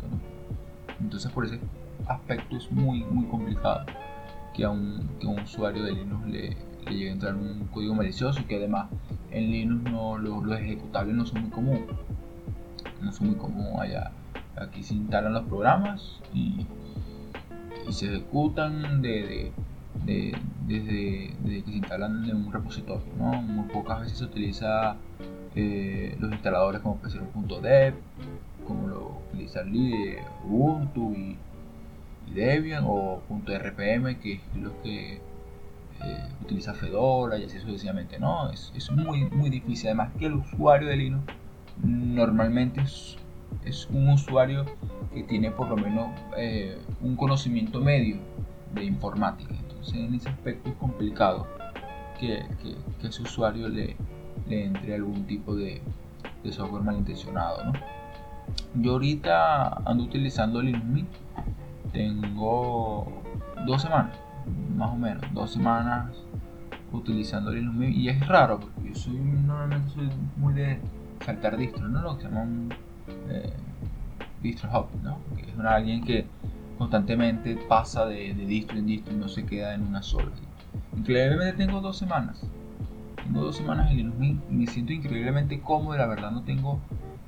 Entonces 0.99 1.31
por 1.31 1.45
ese 1.45 1.59
aspecto 2.07 2.57
es 2.57 2.71
muy, 2.71 3.03
muy 3.03 3.25
complicado 3.25 3.85
que 4.55 4.63
a 4.63 4.71
un, 4.71 5.09
usuario 5.43 5.83
de 5.83 5.91
Linux 5.91 6.27
le, 6.27 6.57
llegue 6.89 7.09
a 7.09 7.11
entrar 7.11 7.35
un 7.35 7.67
código 7.71 7.93
malicioso 7.93 8.39
y 8.39 8.45
que 8.45 8.55
además 8.55 8.89
en 9.29 9.51
Linux 9.51 9.91
no, 9.91 10.17
los, 10.17 10.59
ejecutables 10.59 11.13
no 11.13 11.25
son 11.25 11.41
muy 11.41 11.49
comunes. 11.51 11.83
No 13.01 13.11
son 13.11 13.27
muy 13.27 13.35
comunes 13.35 13.79
allá. 13.79 14.11
Aquí 14.55 14.83
se 14.83 14.95
instalan 14.95 15.33
los 15.33 15.43
programas 15.43 16.19
y, 16.33 16.65
se 17.89 18.05
ejecutan 18.07 19.01
de, 19.01 19.51
desde, 20.05 20.31
que 21.45 21.63
se 21.65 21.71
instalan 21.71 22.29
en 22.29 22.35
un 22.37 22.51
repositorio. 22.51 23.03
Muy 23.17 23.67
pocas 23.69 24.01
veces 24.01 24.17
se 24.17 24.25
utiliza 24.25 24.95
eh, 25.55 26.15
los 26.19 26.31
instaladores 26.31 26.81
como 26.81 26.99
pc1.dev, 27.01 27.95
como 28.65 28.87
lo 28.87 29.21
utiliza 29.29 29.61
Ubuntu 30.45 31.13
y 31.13 31.37
Debian 32.33 32.85
o 32.87 33.21
.rpm, 33.29 34.15
que 34.19 34.33
es 34.33 34.41
lo 34.55 34.81
que 34.81 35.15
eh, 35.15 36.27
utiliza 36.41 36.73
Fedora 36.73 37.37
y 37.37 37.45
así 37.45 37.59
sucesivamente. 37.59 38.19
No, 38.19 38.49
es, 38.49 38.71
es, 38.75 38.91
muy, 38.91 39.25
muy 39.25 39.49
difícil. 39.49 39.87
Además 39.87 40.11
que 40.17 40.27
el 40.27 40.35
usuario 40.35 40.87
de 40.87 40.95
Linux 40.95 41.23
normalmente 41.83 42.81
es, 42.81 43.17
es 43.65 43.87
un 43.91 44.09
usuario 44.09 44.65
que 45.13 45.23
tiene 45.23 45.51
por 45.51 45.67
lo 45.67 45.75
menos 45.75 46.09
eh, 46.37 46.77
un 47.01 47.15
conocimiento 47.15 47.81
medio 47.81 48.17
de 48.73 48.85
informática. 48.85 49.55
En 49.93 50.13
ese 50.13 50.29
aspecto 50.29 50.69
es 50.69 50.75
complicado 50.75 51.47
que, 52.19 52.45
ese 53.03 53.23
usuario 53.23 53.67
le, 53.67 53.95
entre 54.49 54.95
algún 54.95 55.25
tipo 55.25 55.55
de, 55.55 55.81
software 56.51 56.83
malintencionado. 56.83 57.63
¿no? 57.65 57.73
Yo 58.75 58.93
ahorita 58.93 59.67
ando 59.85 60.03
utilizando 60.03 60.61
Linux 60.61 60.85
Mint 60.85 61.09
tengo 61.91 63.21
dos 63.65 63.81
semanas, 63.81 64.17
más 64.75 64.91
o 64.91 64.95
menos, 64.95 65.23
dos 65.33 65.51
semanas 65.51 66.09
utilizando 66.91 67.51
Linux 67.51 67.75
Mint 67.75 67.95
y 67.95 68.09
es 68.09 68.27
raro 68.27 68.59
porque 68.59 68.89
yo 68.89 68.95
soy 68.95 69.13
normalmente 69.13 69.89
soy 69.93 70.09
muy 70.37 70.53
de 70.53 70.79
saltar 71.25 71.57
distro, 71.57 71.87
¿no? 71.87 72.01
Lo 72.01 72.17
que 72.17 72.23
se 72.23 72.29
llama 72.29 72.41
un 72.41 72.73
eh, 73.29 73.53
distro 74.41 74.69
hop, 74.71 74.87
¿no? 75.03 75.17
Que 75.35 75.49
es 75.49 75.55
una, 75.55 75.75
alguien 75.75 76.03
que 76.03 76.25
constantemente 76.81 77.57
pasa 77.69 78.07
de, 78.07 78.33
distro 78.33 78.79
en 78.79 78.87
distro 78.87 79.13
y 79.13 79.17
no 79.17 79.29
se 79.29 79.45
queda 79.45 79.75
en 79.75 79.83
una 79.83 80.01
sola. 80.01 80.31
Increíblemente 80.97 81.53
tengo 81.53 81.79
dos 81.79 81.95
semanas. 81.95 82.41
Tengo 83.23 83.41
dos 83.41 83.55
semanas 83.55 83.91
y 83.91 84.03
me 84.03 84.65
siento 84.65 84.91
increíblemente 84.91 85.61
cómodo. 85.61 85.95
La 85.95 86.07
verdad 86.07 86.31
no 86.31 86.41
tengo, 86.41 86.79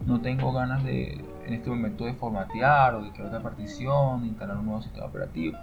no 0.08 0.22
tengo 0.22 0.52
ganas 0.54 0.84
de, 0.84 1.24
en 1.46 1.54
este 1.54 1.70
momento 1.70 2.06
de 2.06 2.16
formatear 2.16 2.96
o 2.96 3.04
de 3.04 3.12
crear 3.12 3.28
otra 3.28 3.44
partición, 3.44 4.24
de 4.24 4.30
instalar 4.30 4.58
un 4.58 4.66
nuevo 4.66 4.82
sistema 4.82 5.06
operativo. 5.06 5.56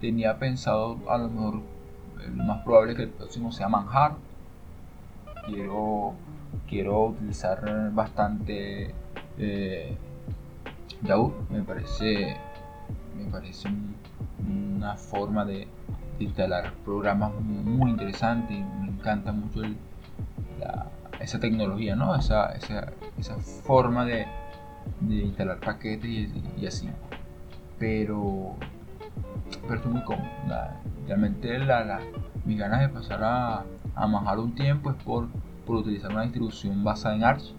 Tenía 0.00 0.38
pensado 0.38 1.00
a 1.10 1.18
lo 1.18 1.28
mejor 1.28 1.54
lo 2.36 2.44
más 2.44 2.62
probable 2.62 2.92
es 2.92 2.96
que 2.98 3.02
el 3.02 3.10
próximo 3.10 3.50
sea 3.50 3.68
Manjar. 3.68 4.14
Quiero, 5.46 6.14
quiero 6.68 7.06
utilizar 7.06 7.90
bastante 7.90 8.94
eh, 9.38 9.96
Yahoo. 11.02 11.34
Me 11.50 11.62
parece, 11.62 12.36
me 13.16 13.24
parece 13.30 13.68
una 14.46 14.96
forma 14.96 15.44
de, 15.44 15.68
instalar 16.20 16.72
programas 16.84 17.32
muy 17.40 17.90
interesante 17.90 18.54
y 18.54 18.62
me 18.62 18.86
encanta 18.88 19.32
mucho 19.32 19.62
esa 21.18 21.40
tecnología, 21.40 21.96
¿no? 21.96 22.14
esa, 22.14 22.52
esa, 22.52 22.92
esa 23.18 23.36
forma 23.38 24.04
de, 24.04 24.26
de 25.00 25.14
instalar 25.16 25.58
paquetes 25.60 26.30
y, 26.56 26.66
así. 26.66 26.88
Pero, 27.78 28.54
pero 29.62 29.74
estoy 29.74 29.92
muy 29.92 30.02
cómodo. 30.02 30.28
realmente 31.06 31.58
la, 31.58 32.00
mis 32.44 32.58
ganas 32.58 32.80
de 32.80 32.88
pasar 32.88 33.24
a, 33.24 33.64
a 33.94 34.06
manejar 34.06 34.38
un 34.38 34.54
tiempo 34.54 34.90
es 34.90 34.96
por, 35.02 35.28
por 35.66 35.76
utilizar 35.76 36.10
una 36.10 36.22
distribución 36.22 36.84
basada 36.84 37.16
en 37.16 37.24
Arch, 37.24 37.54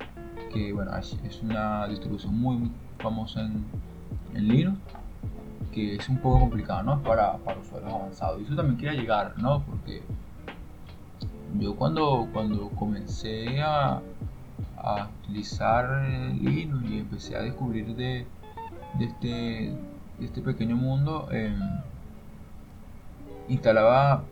que 0.53 0.73
bueno, 0.73 0.95
es, 0.97 1.41
una 1.41 1.87
distribución 1.87 2.39
muy, 2.39 2.71
famosa 2.99 3.41
en, 3.41 3.65
en, 4.33 4.47
Linux, 4.47 4.77
que 5.75 5.95
es 5.95 6.07
un 6.07 6.17
poco 6.19 6.39
complicado, 6.39 6.83
¿no? 6.83 7.03
Para, 7.03 7.37
para 7.39 7.59
usuarios 7.59 7.93
avanzados. 7.93 8.39
Y 8.39 8.45
eso 8.45 8.55
también 8.55 8.77
quería 8.77 8.93
llegar, 8.93 9.33
¿no? 9.37 9.61
Porque 9.63 10.01
yo 11.59 11.75
cuando, 11.75 12.29
cuando 12.31 12.69
comencé 12.69 13.61
a, 13.61 14.01
a 14.77 15.09
utilizar 15.21 16.05
Linux 16.41 16.89
y 16.89 16.99
empecé 16.99 17.35
a 17.35 17.41
descubrir 17.41 17.93
de, 17.93 18.25
de, 18.97 19.05
este, 19.05 19.73
este 20.21 20.41
pequeño 20.41 20.77
mundo, 20.77 21.27
em, 21.31 21.59
instalaba 23.49 24.23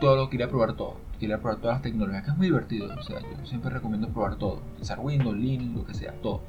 todo 0.00 0.14
lo 0.16 0.24
que 0.26 0.32
quería 0.32 0.48
probar 0.48 0.74
todo. 0.74 0.96
Quería 1.18 1.38
probar 1.38 1.58
todas 1.58 1.76
las 1.76 1.82
tecnologías, 1.82 2.22
que 2.22 2.30
es 2.30 2.36
muy 2.36 2.46
divertido. 2.46 2.94
O 2.96 3.02
sea, 3.02 3.20
yo 3.20 3.44
siempre 3.44 3.70
recomiendo 3.70 4.08
probar 4.08 4.36
todo. 4.36 4.60
Utilizar 4.72 5.00
Windows, 5.00 5.36
Linux, 5.36 5.74
lo 5.74 5.84
que 5.84 5.94
sea, 5.94 6.12
todo. 6.22 6.40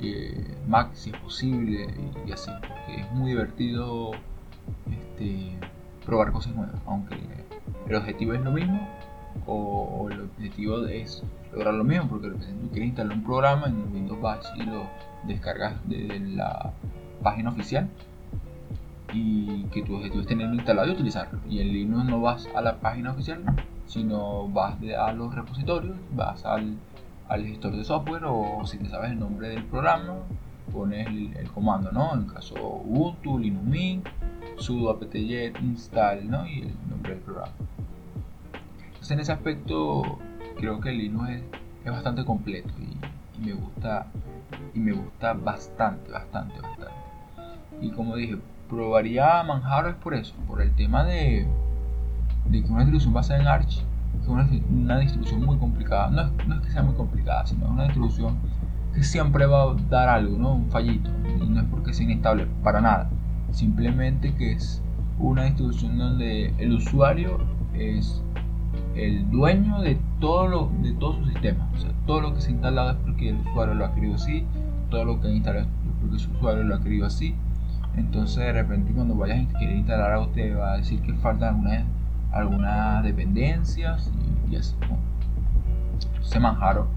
Eh, 0.00 0.56
Mac 0.68 0.90
si 0.94 1.10
es 1.10 1.16
posible 1.16 1.86
y, 2.26 2.32
así. 2.32 2.50
Porque 2.60 3.00
es 3.00 3.12
muy 3.12 3.30
divertido 3.30 4.12
este, 4.90 5.52
probar 6.04 6.32
cosas 6.32 6.54
nuevas. 6.54 6.76
Aunque 6.86 7.16
el 7.88 7.94
objetivo 7.94 8.34
es 8.34 8.40
lo 8.42 8.52
mismo, 8.52 8.88
o, 9.46 10.08
el 10.10 10.20
objetivo 10.22 10.86
es 10.86 11.22
lograr 11.52 11.74
lo 11.74 11.84
mismo, 11.84 12.08
porque 12.08 12.28
tú 12.28 12.70
quieres 12.70 12.88
instalar 12.88 13.16
un 13.16 13.24
programa 13.24 13.66
en 13.66 13.92
Windows 13.92 14.20
Bash 14.20 14.46
y 14.56 14.62
lo 14.62 14.86
descargas 15.24 15.74
de 15.88 16.20
la 16.34 16.72
página 17.22 17.50
oficial 17.50 17.88
y 19.12 19.64
que 19.64 19.82
tu 19.82 19.96
objetivo 19.96 20.20
es 20.20 20.26
tenerlo 20.26 20.54
instalado 20.54 20.88
y 20.88 20.92
utilizarlo. 20.92 21.38
Y 21.48 21.60
en 21.60 21.68
Linux 21.68 22.04
no 22.04 22.20
vas 22.20 22.48
a 22.54 22.60
la 22.60 22.80
página 22.80 23.12
oficial, 23.12 23.42
sino 23.86 24.48
vas 24.48 24.76
a 24.98 25.12
los 25.12 25.34
repositorios, 25.34 25.96
vas 26.14 26.44
al, 26.44 26.76
al 27.28 27.44
gestor 27.44 27.76
de 27.76 27.84
software 27.84 28.24
o 28.26 28.62
si 28.66 28.78
te 28.78 28.88
sabes 28.88 29.10
el 29.10 29.18
nombre 29.18 29.48
del 29.48 29.64
programa, 29.64 30.16
pones 30.72 31.06
el, 31.06 31.50
comando, 31.52 31.90
¿no? 31.92 32.14
En 32.14 32.20
el 32.20 32.32
caso 32.32 32.54
Ubuntu, 32.54 33.38
Linux 33.38 33.64
Mint, 33.64 34.08
sudo 34.56 34.90
apt-get 34.90 35.60
install, 35.60 36.28
¿no? 36.28 36.46
Y 36.46 36.60
el 36.62 36.74
nombre 36.90 37.14
del 37.14 37.22
programa 37.22 37.52
en 39.10 39.20
ese 39.20 39.32
aspecto 39.32 40.18
creo 40.56 40.80
que 40.80 40.92
Linux 40.92 41.30
es, 41.30 41.42
es 41.84 41.92
bastante 41.92 42.24
completo 42.24 42.70
y, 42.78 42.96
me 43.44 43.52
gusta 43.52 44.06
y 44.74 44.80
me 44.80 44.92
gusta 44.92 45.34
bastante, 45.34 46.10
bastante, 46.10 46.58
bastante. 46.60 46.94
Y 47.82 47.90
como 47.90 48.16
dije, 48.16 48.38
probaría 48.68 49.42
Manjaro 49.42 49.90
es 49.90 49.96
por 49.96 50.14
eso, 50.14 50.34
por 50.46 50.62
el 50.62 50.74
tema 50.74 51.04
de, 51.04 51.46
de 52.46 52.62
que 52.62 52.68
una 52.68 52.80
distribución 52.80 53.12
basada 53.12 53.40
en 53.40 53.46
Arch 53.46 53.84
es 54.20 54.28
una, 54.28 54.48
una, 54.70 54.98
distribución 54.98 55.44
muy 55.44 55.58
complicada. 55.58 56.10
No 56.10 56.22
es, 56.22 56.46
no 56.46 56.54
es, 56.56 56.60
que 56.62 56.70
sea 56.70 56.82
muy 56.82 56.94
complicada, 56.94 57.46
sino 57.46 57.66
es 57.66 57.70
una 57.70 57.84
distribución 57.84 58.36
que 58.94 59.02
siempre 59.02 59.46
va 59.46 59.62
a 59.62 59.74
dar 59.90 60.08
algo, 60.08 60.38
¿no? 60.38 60.54
Un 60.54 60.70
fallito. 60.70 61.10
Y 61.40 61.48
no 61.48 61.60
es 61.60 61.66
porque 61.68 61.92
sea 61.92 62.04
inestable, 62.04 62.46
para 62.62 62.80
nada. 62.80 63.10
Simplemente 63.50 64.34
que 64.34 64.52
es 64.52 64.82
una 65.18 65.44
distribución 65.44 65.98
donde 65.98 66.52
el 66.58 66.72
usuario 66.72 67.38
es 67.74 68.22
el 68.94 69.30
dueño 69.30 69.80
de 69.80 69.98
todo, 70.20 70.46
lo, 70.48 70.70
de 70.82 70.92
todo 70.94 71.14
su 71.18 71.26
sistema. 71.26 71.68
O 71.74 71.78
sea, 71.78 71.90
todo 72.06 72.20
lo 72.20 72.34
que 72.34 72.40
se 72.40 72.48
ha 72.48 72.52
instalado 72.52 72.90
es 72.90 72.96
porque 72.96 73.30
el 73.30 73.36
usuario 73.40 73.74
lo 73.74 73.84
ha 73.84 73.94
querido 73.94 74.14
así, 74.14 74.44
todo 74.90 75.04
lo 75.04 75.20
que 75.20 75.28
ha 75.28 75.30
instalado 75.30 75.66
es 75.66 75.70
porque 76.00 76.18
su 76.18 76.30
usuario 76.32 76.64
lo 76.64 76.74
ha 76.74 76.80
querido 76.80 77.06
así. 77.06 77.34
Entonces 77.96 78.38
de 78.38 78.52
repente 78.52 78.92
cuando 78.92 79.14
vayas 79.14 79.46
a 79.54 79.58
querer 79.58 79.76
instalar 79.76 80.12
algo 80.12 80.28
te 80.28 80.54
va 80.54 80.74
a 80.74 80.76
decir 80.76 81.00
que 81.00 81.14
faltan 81.14 81.56
algunas, 81.56 81.84
dependencias 83.02 84.10
y, 84.50 84.56
así. 84.56 84.74
¿no? 84.88 84.98
Entonces 86.14 86.40
Manjaro, 86.40 86.88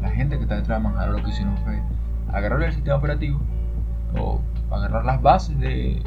la, 0.00 0.10
gente 0.10 0.36
que 0.36 0.42
está 0.42 0.56
detrás 0.56 0.78
de 0.78 0.88
Manjaro 0.88 1.12
lo 1.12 1.22
que 1.22 1.30
hicieron 1.30 1.56
fue 1.58 1.80
agarrar 2.32 2.62
el 2.62 2.72
sistema 2.72 2.96
operativo 2.96 3.40
o 4.18 4.40
agarrar 4.70 5.04
las 5.04 5.20
bases 5.22 5.58
de, 5.58 6.02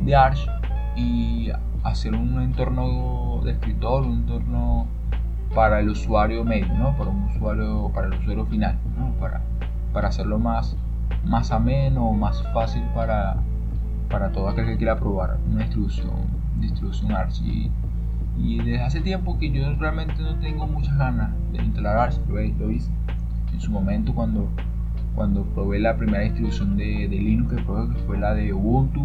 de 0.00 0.16
Arch 0.16 0.48
y 0.96 1.50
hacer 1.82 2.14
un 2.14 2.40
entorno 2.40 3.40
de 3.44 3.52
escritor, 3.52 4.02
un 4.02 4.20
entorno 4.20 4.86
para 5.54 5.80
el 5.80 5.88
usuario 5.88 6.44
medio, 6.44 6.72
¿no? 6.74 6.96
para 6.96 7.10
un 7.10 7.24
usuario, 7.24 7.90
para 7.94 8.06
el 8.06 8.14
usuario 8.14 8.46
final, 8.46 8.78
¿no? 8.98 9.12
para, 9.18 9.40
para 9.92 10.08
hacerlo 10.08 10.38
más, 10.38 10.76
más 11.24 11.50
ameno, 11.50 12.12
más 12.12 12.42
fácil 12.52 12.82
para, 12.94 13.36
para 14.08 14.30
todo 14.30 14.48
aquel 14.48 14.66
que 14.66 14.76
quiera 14.76 14.96
probar 14.96 15.38
una 15.50 15.62
distribución, 15.62 16.10
distribución 16.60 17.12
Arch. 17.12 17.40
Y, 17.42 17.70
desde 18.58 18.80
hace 18.80 19.00
tiempo 19.00 19.38
que 19.38 19.50
yo 19.50 19.74
realmente 19.74 20.14
no 20.22 20.34
tengo 20.36 20.66
muchas 20.66 20.96
ganas 20.96 21.30
de 21.52 21.62
instalar 21.62 21.98
Arch, 21.98 22.18
lo, 22.28 22.40
hice 22.70 22.90
en 23.52 23.60
su 23.60 23.70
momento 23.70 24.14
cuando, 24.14 24.48
cuando 25.14 25.44
probé 25.44 25.78
la 25.80 25.96
primera 25.96 26.24
distribución 26.24 26.76
de, 26.76 27.08
de 27.08 27.16
Linux 27.16 27.54
que 27.54 27.62
probé, 27.62 27.94
que 27.94 28.00
fue 28.02 28.18
la 28.18 28.34
de 28.34 28.54
Ubuntu, 28.54 29.04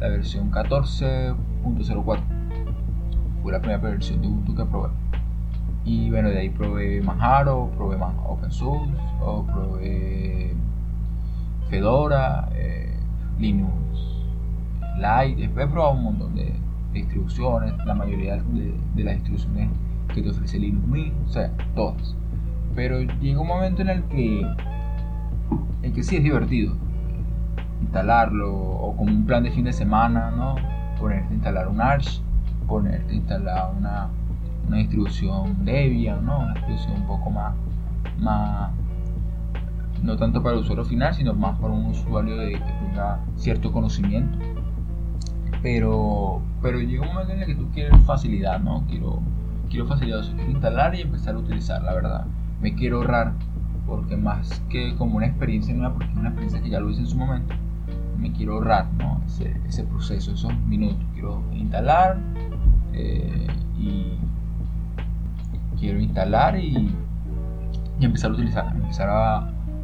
la 0.00 0.08
versión 0.08 0.50
14.04. 0.50 2.20
Fue 3.42 3.52
la 3.52 3.60
primera 3.60 3.78
versión 3.78 4.22
de 4.22 4.28
Ubuntu 4.28 4.54
que 4.54 4.64
probé. 4.64 4.88
Y 5.84 6.10
bueno, 6.10 6.28
de 6.28 6.38
ahí 6.38 6.50
probé 6.50 7.00
Manjaro, 7.02 7.70
probé 7.76 7.96
OpenSUSE, 7.96 8.92
o 9.20 9.44
probé 9.44 10.54
Fedora, 11.68 12.48
eh, 12.54 12.94
Linux 13.38 13.72
Lite. 14.98 15.42
Después 15.42 15.66
he 15.66 15.70
probado 15.70 15.94
un 15.94 16.04
montón 16.04 16.34
de, 16.34 16.54
distribuciones, 16.92 17.74
la 17.84 17.94
mayoría 17.94 18.36
de, 18.36 19.04
las 19.04 19.14
distribuciones 19.14 19.70
que 20.14 20.22
te 20.22 20.30
ofrece 20.30 20.58
Linux 20.58 20.86
Mint, 20.86 21.14
o 21.26 21.28
sea, 21.28 21.50
todas. 21.74 22.16
Pero 22.74 23.00
llega 23.00 23.40
un 23.40 23.46
momento 23.46 23.82
en 23.82 23.88
el 23.90 24.02
que, 24.04 24.42
en 25.82 25.92
que 25.92 26.02
sí 26.02 26.16
es 26.16 26.22
divertido 26.22 26.74
instalarlo, 27.80 28.54
o 28.54 28.96
como 28.96 29.10
un 29.10 29.24
plan 29.24 29.42
de 29.42 29.50
fin 29.50 29.64
de 29.64 29.72
semana, 29.72 30.30
¿no? 30.30 30.56
Ponerte 30.98 31.30
a 31.30 31.34
instalar 31.34 31.68
un 31.68 31.80
Arch, 31.80 32.20
ponerte 32.66 33.12
a 33.12 33.14
instalar 33.14 33.72
una, 33.76 34.08
una 34.66 34.76
distribución 34.78 35.64
Debian, 35.64 36.24
¿no? 36.24 36.40
Una 36.40 36.54
distribución 36.54 36.96
un 36.96 37.06
poco 37.06 37.30
más, 37.30 37.54
más, 38.18 38.72
no 40.02 40.16
tanto 40.16 40.42
para 40.42 40.56
el 40.56 40.62
usuario 40.62 40.84
final, 40.84 41.14
sino 41.14 41.34
más 41.34 41.58
para 41.58 41.72
un 41.72 41.86
usuario 41.86 42.36
que 42.36 42.58
tenga 42.58 43.20
cierto 43.36 43.72
conocimiento. 43.72 44.38
Pero, 45.62 46.40
pero 46.62 46.80
llega 46.80 47.02
un 47.02 47.08
momento 47.08 47.32
en 47.32 47.40
el 47.40 47.46
que 47.46 47.54
tú 47.54 47.68
quieres 47.72 48.00
facilidad, 48.04 48.60
¿no? 48.60 48.84
Quiero, 48.88 49.20
quiero 49.68 49.86
facilidad, 49.86 50.22
quiero 50.34 50.50
instalar 50.50 50.94
y 50.94 51.02
empezar 51.02 51.34
a 51.34 51.38
utilizar, 51.38 51.82
la 51.82 51.94
verdad. 51.94 52.26
Me 52.60 52.74
quiero 52.74 52.98
ahorrar, 52.98 53.32
porque 53.86 54.16
más 54.16 54.62
que 54.68 54.94
como 54.96 55.16
una 55.16 55.26
experiencia 55.26 55.74
nueva, 55.74 55.94
porque 55.94 56.10
es 56.12 56.16
una 56.16 56.28
experiencia 56.28 56.62
que 56.62 56.70
ya 56.70 56.80
lo 56.80 56.90
hice 56.90 57.00
en 57.00 57.06
su 57.06 57.16
momento, 57.16 57.54
me 58.18 58.32
quiero 58.32 58.54
ahorrar 58.54 58.92
¿no? 58.94 59.22
ese, 59.26 59.56
ese 59.66 59.84
proceso, 59.84 60.32
esos 60.32 60.56
minutos. 60.66 60.98
Quiero 61.12 61.42
instalar 61.52 62.18
eh, 62.92 63.46
y 63.78 64.18
quiero 65.78 66.00
instalar 66.00 66.58
y, 66.58 66.92
y, 68.00 68.04
empezar 68.04 68.30
a 68.30 68.34
utilizar, 68.34 68.74
empezar 68.74 69.08
a, 69.08 69.38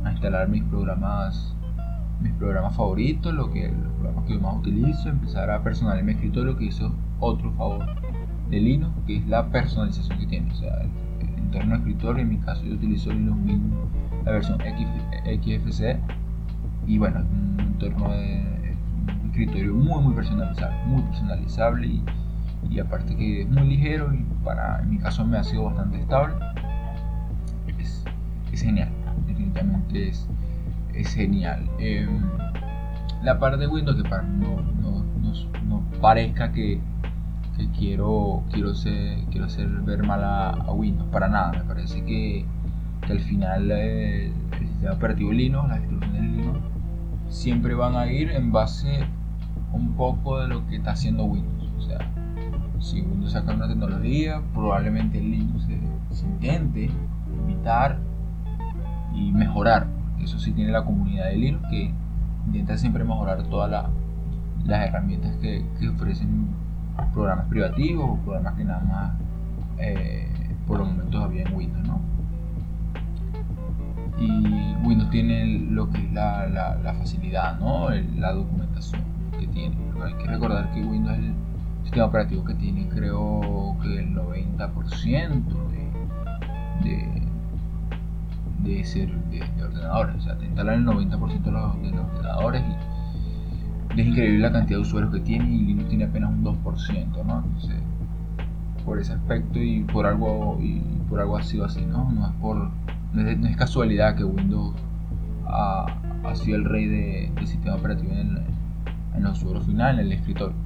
a, 0.04 0.10
instalar 0.10 0.48
mis 0.48 0.64
programas 0.64 1.53
mis 2.24 2.32
programas 2.32 2.74
favoritos, 2.74 3.32
lo 3.34 3.52
que, 3.52 3.68
los 3.68 3.92
programas 3.92 4.24
que 4.24 4.34
yo 4.34 4.40
más 4.40 4.56
utilizo, 4.56 5.08
empezar 5.10 5.50
a 5.50 5.62
personalizar 5.62 6.04
mi 6.04 6.12
escritorio, 6.12 6.56
que 6.56 6.64
hizo 6.64 6.92
otro 7.20 7.52
favor 7.52 7.84
de 8.50 8.60
Linux, 8.60 8.92
que 9.06 9.18
es 9.18 9.28
la 9.28 9.46
personalización 9.50 10.18
que 10.18 10.26
tiene. 10.26 10.50
O 10.50 10.54
sea, 10.54 10.74
el, 11.20 11.28
entorno 11.36 11.74
de 11.74 11.78
escritorio, 11.78 12.22
en 12.22 12.28
mi 12.30 12.38
caso 12.38 12.64
yo 12.64 12.74
utilizo 12.74 13.12
Linux 13.12 13.38
Mint, 13.38 13.74
la 14.24 14.32
versión 14.32 14.58
XFC, 14.58 15.98
y 16.86 16.98
bueno, 16.98 17.20
un 17.20 17.60
entorno 17.60 18.10
de 18.10 18.74
un 19.22 19.30
escritorio 19.30 19.74
muy 19.74 20.02
muy 20.02 20.14
personalizable, 20.14 20.76
muy 20.86 21.02
personalizable 21.02 21.86
y, 21.86 22.04
y, 22.70 22.80
aparte 22.80 23.14
que 23.14 23.42
es 23.42 23.48
muy 23.48 23.68
ligero 23.68 24.12
y 24.14 24.24
para 24.42 24.80
en 24.80 24.90
mi 24.90 24.98
caso 24.98 25.24
me 25.24 25.36
ha 25.36 25.44
sido 25.44 25.64
bastante 25.64 26.00
estable. 26.00 26.34
Es, 27.78 28.02
es 28.52 28.62
genial, 28.62 28.88
definitivamente 29.26 30.08
es, 30.08 30.26
es 30.96 31.14
genial. 31.14 31.68
Eh, 31.78 32.08
la 33.22 33.38
parte 33.38 33.58
de 33.58 33.66
Windows 33.66 33.96
que 33.96 34.08
para 34.08 34.22
no, 34.22 34.60
no, 34.80 35.04
no, 35.66 35.82
parezca 36.00 36.52
que, 36.52 36.80
que, 37.56 37.68
quiero 37.70 38.42
quiero 38.52 38.74
ser, 38.74 39.18
quiero 39.30 39.46
hacer 39.46 39.66
ver 39.68 40.02
mal 40.06 40.22
a, 40.22 40.72
Windows 40.72 41.08
para 41.10 41.28
nada 41.28 41.52
me 41.52 41.64
parece 41.64 42.04
que, 42.04 42.44
que 43.06 43.12
al 43.12 43.20
final 43.20 43.70
eh, 43.70 44.26
el 44.60 44.68
sistema 44.68 44.92
operativo 44.92 45.32
Linux 45.32 45.68
las 45.68 45.78
instrucciones 45.78 46.22
Linux 46.22 46.58
siempre 47.28 47.74
van 47.74 47.96
a 47.96 48.06
ir 48.06 48.30
en 48.30 48.52
base 48.52 49.06
un 49.74 49.94
poco 49.96 50.40
de 50.40 50.48
lo 50.48 50.66
que 50.66 50.76
está 50.76 50.92
haciendo 50.92 51.24
Windows. 51.24 51.70
O 51.76 51.82
sea, 51.82 51.98
si 52.80 53.02
Windows 53.02 53.32
saca 53.32 53.52
una 53.52 53.68
tecnología, 53.68 54.40
probablemente 54.54 55.20
Linux 55.20 55.64
se, 55.64 56.26
intente 56.26 56.90
imitar 57.42 57.98
y 59.14 59.32
mejorar. 59.32 59.88
Eso 60.20 60.38
sí 60.38 60.52
tiene 60.52 60.72
la 60.72 60.84
comunidad 60.84 61.26
de 61.26 61.36
Linux 61.36 61.68
que 61.70 61.92
intenta 62.46 62.76
siempre 62.76 63.04
mejorar 63.04 63.42
todas 63.44 63.90
las 64.64 64.88
herramientas 64.88 65.36
que, 65.36 65.64
ofrecen 65.88 66.48
programas 67.12 67.46
privativos 67.46 68.10
o 68.10 68.16
programas 68.22 68.54
que 68.54 68.64
nada 68.64 68.80
más 68.84 69.12
eh, 69.78 70.28
por 70.66 70.78
los 70.78 70.88
momentos 70.88 71.22
había 71.22 71.42
en 71.42 71.54
Windows, 71.54 71.86
¿no? 71.86 72.00
y 74.18 74.74
Windows 74.84 75.10
tiene 75.10 75.44
lo 75.70 75.90
que 75.90 75.98
es 75.98 76.12
la, 76.12 76.46
la, 76.48 76.94
facilidad, 76.94 77.58
¿no? 77.58 77.88
la 77.90 78.32
documentación 78.32 79.02
que 79.38 79.46
tiene. 79.48 79.76
hay 80.02 80.14
que 80.14 80.26
recordar 80.26 80.72
que 80.72 80.84
Windows 80.84 81.18
es 81.18 81.24
el 81.24 81.34
sistema 81.82 82.06
operativo 82.06 82.44
que 82.44 82.54
tiene 82.54 82.88
creo 82.88 83.76
que 83.82 83.98
el 83.98 84.14
90% 84.14 85.44
de, 86.82 86.88
de, 86.88 87.22
de, 88.64 88.84
ser, 88.84 89.14
de, 89.30 89.42
ordenadores. 89.62 90.16
O 90.16 90.20
sea, 90.20 90.36
te 90.36 90.46
instalan 90.46 90.80
el 90.80 90.86
90% 90.86 91.42
de 91.42 91.50
los, 91.50 91.82
de 91.82 91.90
los 91.90 92.00
ordenadores 92.00 92.62
y 92.62 94.00
es 94.00 94.06
increíble 94.06 94.38
la 94.40 94.52
cantidad 94.52 94.78
de 94.78 94.82
usuarios 94.82 95.12
que 95.12 95.20
tiene 95.20 95.48
y 95.48 95.58
Linux 95.58 95.88
tiene 95.88 96.04
apenas 96.04 96.30
un 96.30 96.44
2%, 96.44 97.24
¿no? 97.24 97.44
Entonces, 97.44 97.76
por 98.84 98.98
ese 98.98 99.12
aspecto 99.12 99.58
y 99.60 99.84
por 99.84 100.06
algo 100.06 100.58
y 100.60 100.80
por 101.08 101.20
algo 101.20 101.36
ha 101.36 101.42
sido 101.42 101.64
así, 101.64 101.84
¿no? 101.86 102.10
No 102.10 102.26
es 102.26 102.32
por 102.34 102.70
no 103.12 103.48
es, 103.48 103.56
casualidad 103.56 104.16
que 104.16 104.24
Windows 104.24 104.74
ha, 105.46 105.86
sido 106.34 106.56
el 106.56 106.64
rey 106.64 106.86
del 106.88 107.46
sistema 107.46 107.76
operativo 107.76 108.12
en, 108.12 108.44
el, 109.16 109.22
los 109.22 109.38
usuarios 109.38 109.66
final, 109.66 110.00
en 110.00 110.06
el 110.06 110.12
escritorio. 110.12 110.56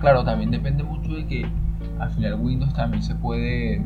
Claro, 0.00 0.24
también 0.24 0.50
depende 0.50 0.82
mucho 0.82 1.14
de 1.14 1.26
que 1.26 1.46
al 2.00 2.10
final 2.10 2.34
Windows 2.40 2.74
también 2.74 3.02
se 3.02 3.14
puede 3.14 3.80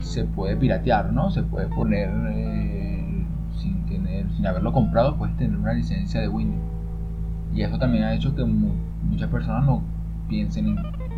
se 0.00 0.24
puede 0.24 0.56
piratear, 0.56 1.12
¿no? 1.12 1.30
Se 1.30 1.42
puede 1.42 1.66
poner 1.68 2.10
eh, 2.30 3.24
sin 3.56 3.84
tener, 3.86 4.30
sin 4.32 4.46
haberlo 4.46 4.72
comprado, 4.72 5.16
puedes 5.16 5.36
tener 5.36 5.56
una 5.58 5.72
licencia 5.72 6.20
de 6.20 6.28
Windows. 6.28 6.62
Y 7.54 7.62
eso 7.62 7.78
también 7.78 8.04
ha 8.04 8.14
hecho 8.14 8.34
que 8.34 8.44
muchas 8.44 9.28
personas 9.30 9.64
no 9.64 9.82
piensen 10.28 10.68
en 10.68 10.76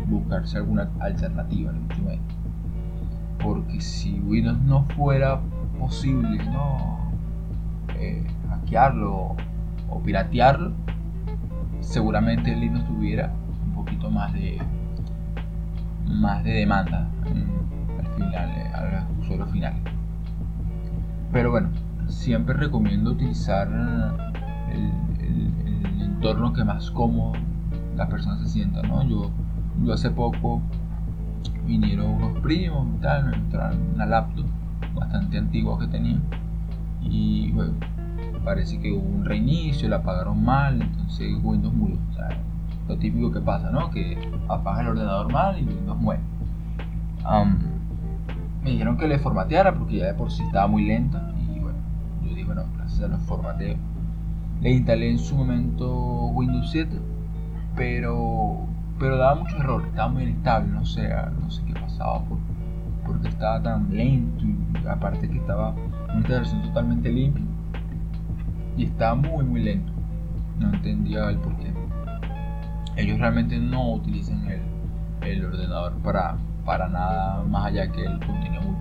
buscarse 0.09 0.57
alguna 0.57 0.89
alternativa, 0.99 1.71
en 1.71 1.83
mucho 1.83 2.01
menos 2.01 2.43
porque 3.43 3.81
si 3.81 4.19
Windows 4.21 4.59
no 4.61 4.83
fuera 4.95 5.39
posible 5.77 6.43
no 6.45 7.11
eh, 7.99 8.25
hackearlo 8.49 9.35
o 9.89 9.99
piratearlo 10.03 10.71
seguramente 11.81 12.55
Linux 12.55 12.85
tuviera 12.87 13.33
un 13.67 13.73
poquito 13.73 14.09
más 14.09 14.31
de 14.33 14.61
más 16.07 16.43
de 16.43 16.51
demanda 16.51 17.07
al 17.25 17.82
eh, 18.31 18.71
al 18.73 19.19
usuario 19.19 19.45
final 19.47 19.73
pero 21.31 21.51
bueno 21.51 21.69
siempre 22.07 22.55
recomiendo 22.55 23.11
utilizar 23.11 23.67
el, 24.71 24.91
el, 25.19 26.01
entorno 26.01 26.53
que 26.53 26.63
más 26.63 26.91
cómodo 26.91 27.33
las 27.95 28.07
personas 28.09 28.39
se 28.41 28.47
sientan 28.47 28.87
¿no? 28.87 29.03
yo 29.03 29.31
hace 29.93 30.09
poco 30.09 30.61
vinieron 31.65 32.07
unos 32.07 32.39
primos 32.41 32.87
y 32.97 33.01
tal, 33.01 33.25
me 33.25 33.35
entraron 33.35 33.79
una 33.95 34.05
laptop 34.05 34.45
bastante 34.95 35.37
antigua 35.37 35.79
que 35.79 35.87
tenía 35.87 36.19
y 37.01 37.51
bueno, 37.51 37.73
parece 38.43 38.79
que 38.79 38.91
hubo 38.91 39.07
un 39.07 39.25
reinicio, 39.25 39.89
la 39.89 39.97
apagaron 39.97 40.43
mal, 40.43 40.81
entonces 40.81 41.33
Windows 41.41 41.73
murió. 41.73 41.97
O 42.11 42.13
sea, 42.13 42.29
lo 42.87 42.97
típico 42.97 43.31
que 43.31 43.39
pasa, 43.39 43.69
¿no? 43.71 43.89
Que 43.89 44.17
apaga 44.47 44.81
el 44.81 44.87
ordenador 44.89 45.31
mal 45.31 45.59
y 45.59 45.63
Windows 45.63 45.99
muere. 45.99 46.21
me 47.23 47.62
dijeron 48.83 48.97
que 48.97 49.07
le 49.07 49.17
formateara 49.17 49.73
porque 49.73 49.99
ya 49.99 50.07
de 50.07 50.13
por 50.13 50.29
sí 50.29 50.43
estaba 50.43 50.67
muy 50.67 50.85
lenta 50.85 51.31
y 51.49 51.57
bueno, 51.57 51.77
yo 52.21 52.29
dije, 52.31 52.43
bueno, 52.43 52.65
gracias 52.75 53.03
a 53.03 53.07
los 53.07 53.21
formateos. 53.21 53.77
Le 54.59 54.71
instalé 54.71 55.09
en 55.11 55.19
su 55.19 55.37
momento 55.37 56.25
Windows 56.33 56.69
7, 56.69 56.99
pero 57.77 58.67
pero 58.99 59.15
daba 59.17 59.35
mucho 59.35 59.55
error, 59.55 59.85
estaba 59.87 60.09
muy 60.09 60.23
inestable, 60.23 60.69
no 60.69 60.85
sé, 60.85 61.09
no 61.39 61.49
sé 61.49 61.63
qué 61.65 61.73
pasaba 61.73 62.25
por, 62.25 62.37
porque 63.05 63.29
estaba 63.29 63.63
tan 63.63 63.95
lento 63.95 64.43
y 64.43 64.87
aparte 64.87 65.29
que 65.29 65.37
estaba 65.37 65.73
una 66.13 66.27
versión 66.27 66.61
totalmente 66.63 67.09
limpia 67.09 67.45
y 68.75 68.83
estaba 68.83 69.15
muy 69.15 69.45
muy 69.45 69.63
lento. 69.63 69.93
No 70.59 70.73
entendía 70.73 71.29
el 71.29 71.37
porqué. 71.37 71.71
Ellos 72.97 73.17
realmente 73.17 73.57
no 73.57 73.93
utilizan 73.93 74.45
el, 74.45 74.61
el 75.21 75.45
ordenador 75.45 75.93
para, 76.03 76.35
para 76.65 76.89
nada 76.89 77.43
más 77.43 77.67
allá 77.67 77.89
que 77.89 78.03
el 78.03 78.19
contenido 78.19 78.72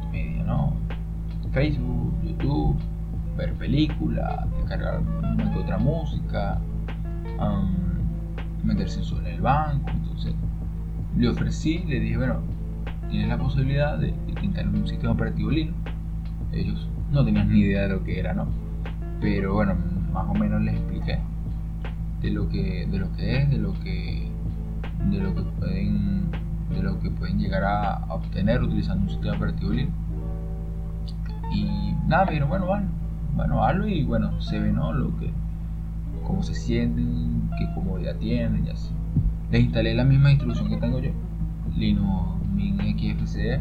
¿no? 0.42 0.74
Facebook, 1.52 2.14
YouTube, 2.22 2.76
ver 3.37 3.52
películas, 3.55 4.46
descargar 4.59 5.00
una 5.00 5.52
que 5.52 5.59
otra 5.59 5.78
música, 5.78 6.59
meterse 8.62 9.00
en 9.18 9.26
el 9.26 9.40
banco, 9.40 9.90
le 11.16 11.28
ofrecí, 11.28 11.81
le 11.87 12.00
dije, 12.00 12.16
bueno, 12.16 12.40
tienes 13.11 13.28
la 13.28 13.38
posibilidad 13.38 13.98
de, 13.98 14.07
de 14.07 14.44
instalar 14.44 14.74
un 14.74 14.87
sistema 14.87 15.12
operativo 15.12 15.50
Linux. 15.50 15.76
Ellos 16.52 16.88
no 17.11 17.24
tenían 17.24 17.50
ni 17.50 17.61
idea 17.61 17.83
de 17.83 17.88
lo 17.88 18.05
que 18.05 18.18
era, 18.18 18.33
¿no? 18.33 18.46
pero 19.22 19.55
bueno, 19.55 19.76
más 20.12 20.28
o 20.28 20.35
menos 20.35 20.61
les 20.62 20.74
expliqué 20.74 21.20
de 22.20 22.31
lo 22.31 22.48
que, 22.48 22.87
de 22.90 22.98
lo 22.98 23.12
que 23.12 23.37
es, 23.37 23.50
de 23.50 23.59
lo 23.59 23.72
que, 23.81 24.28
de 25.11 25.18
lo 25.18 25.35
que 25.35 25.42
pueden, 25.42 26.31
de 26.70 26.83
lo 26.83 26.98
que 27.00 27.11
pueden 27.11 27.38
llegar 27.38 27.62
a, 27.62 28.05
obtener 28.09 28.61
utilizando 28.62 29.05
un 29.05 29.11
sistema 29.11 29.37
operativo 29.37 29.72
Linux. 29.72 29.94
Y 31.54 31.94
nada, 32.06 32.26
me 32.26 32.42
bueno, 32.44 32.66
bueno, 32.66 32.86
bueno, 33.34 33.64
hazlo 33.64 33.86
y 33.88 34.04
bueno, 34.04 34.40
se 34.40 34.58
ve, 34.58 34.72
¿no? 34.72 34.92
Lo 34.92 35.16
que, 35.18 35.30
cómo 36.26 36.42
se 36.42 36.54
sienten, 36.54 37.50
qué 37.58 37.72
comodidad 37.74 38.16
tienen 38.16 38.66
y 38.66 38.70
así. 38.70 38.90
Les 39.50 39.64
instalé 39.64 39.94
la 39.94 40.04
misma 40.04 40.30
distribución 40.30 40.68
que 40.68 40.76
tengo 40.78 40.98
yo, 40.98 41.10
Linux 41.76 42.46
Mint 42.54 42.80
XFCE. 42.80 43.60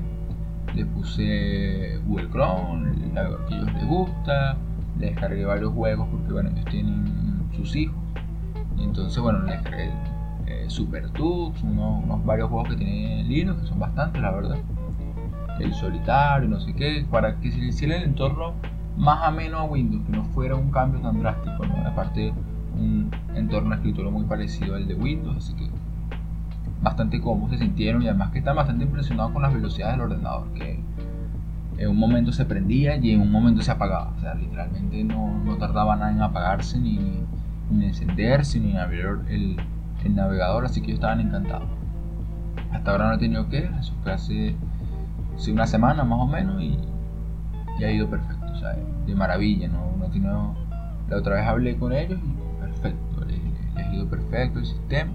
Le 0.75 0.85
puse 0.85 1.99
Google 2.05 2.29
Chrome, 2.29 2.93
la 3.13 3.29
que 3.47 3.55
ellos 3.55 3.73
les 3.73 3.85
gusta. 3.87 4.57
Le 4.99 5.07
descargué 5.07 5.43
varios 5.43 5.73
juegos 5.73 6.07
porque, 6.09 6.31
bueno, 6.31 6.49
ellos 6.51 6.65
tienen 6.65 7.43
sus 7.55 7.75
hijos. 7.75 7.95
Y 8.77 8.83
entonces, 8.83 9.21
bueno, 9.21 9.39
le 9.39 9.51
descargué 9.51 9.91
eh, 10.47 10.65
Super 10.69 11.09
Tux, 11.09 11.61
unos, 11.63 12.23
varios 12.25 12.49
juegos 12.49 12.69
que 12.69 12.75
tiene 12.77 13.23
Linux, 13.23 13.61
que 13.61 13.67
son 13.67 13.79
bastantes, 13.79 14.21
la 14.21 14.31
verdad. 14.31 14.57
El 15.61 15.73
solitario, 15.73 16.49
no 16.49 16.59
sé 16.59 16.73
qué, 16.73 17.05
para 17.09 17.39
que 17.39 17.51
se 17.51 17.59
le 17.59 17.67
hiciera 17.67 17.95
el 17.97 18.03
entorno 18.03 18.53
más 18.97 19.23
ameno 19.23 19.57
a 19.57 19.63
Windows, 19.63 20.03
que 20.05 20.11
no 20.11 20.25
fuera 20.25 20.55
un 20.55 20.71
cambio 20.71 21.01
tan 21.01 21.19
drástico, 21.19 21.65
¿no? 21.65 21.87
Aparte, 21.87 22.33
un 22.75 23.11
entorno 23.35 23.75
de 23.75 24.03
muy 24.11 24.25
parecido 24.25 24.75
al 24.75 24.87
de 24.87 24.95
Windows, 24.95 25.37
así 25.37 25.53
que 25.53 25.69
bastante 26.81 27.21
cómodo 27.21 27.51
se 27.51 27.59
sintieron 27.59 28.01
y 28.01 28.07
además 28.07 28.31
que 28.31 28.39
están 28.39 28.55
bastante 28.55 28.85
impresionados 28.85 29.31
con 29.31 29.41
las 29.41 29.53
velocidades 29.53 29.97
del 29.97 30.05
ordenador, 30.05 30.51
que 30.53 30.79
en 31.77 31.89
un 31.89 31.97
momento 31.97 32.31
se 32.31 32.45
prendía 32.45 32.95
y 32.97 33.11
en 33.11 33.21
un 33.21 33.31
momento 33.31 33.61
se 33.61 33.71
apagaba, 33.71 34.13
o 34.17 34.19
sea, 34.19 34.33
literalmente 34.35 35.03
no, 35.03 35.39
no 35.43 35.57
tardaba 35.57 35.95
nada 35.95 36.11
en 36.11 36.21
apagarse 36.21 36.79
ni, 36.79 36.99
ni 37.69 37.85
encenderse 37.85 38.59
ni 38.59 38.71
en 38.71 38.77
abrir 38.77 39.05
el, 39.29 39.57
el, 40.03 40.15
navegador, 40.15 40.65
así 40.65 40.81
que 40.81 40.87
ellos 40.87 40.95
estaban 40.95 41.19
encantados. 41.19 41.69
Hasta 42.71 42.91
ahora 42.91 43.09
no 43.09 43.13
he 43.15 43.17
tenido 43.17 43.49
que, 43.49 43.69
eso 43.79 43.93
fue 44.03 44.13
hace, 45.41 45.51
una 45.51 45.67
semana 45.67 46.03
más 46.03 46.19
o 46.19 46.27
menos 46.27 46.61
y, 46.61 46.77
ha 47.83 47.91
ido 47.91 48.07
perfecto, 48.07 48.45
o 48.45 48.55
sea, 48.57 48.75
de 49.07 49.15
maravilla, 49.15 49.67
no, 49.67 49.97
no 49.97 50.05
tenido, 50.11 50.53
la 51.09 51.17
otra 51.17 51.35
vez 51.35 51.47
hablé 51.47 51.75
con 51.77 51.91
ellos 51.93 52.19
y 52.23 52.59
perfecto, 52.61 53.25
les, 53.25 53.39
les 53.75 53.87
ha 53.87 53.95
ido 53.95 54.07
perfecto 54.07 54.59
el 54.59 54.65
sistema. 54.67 55.11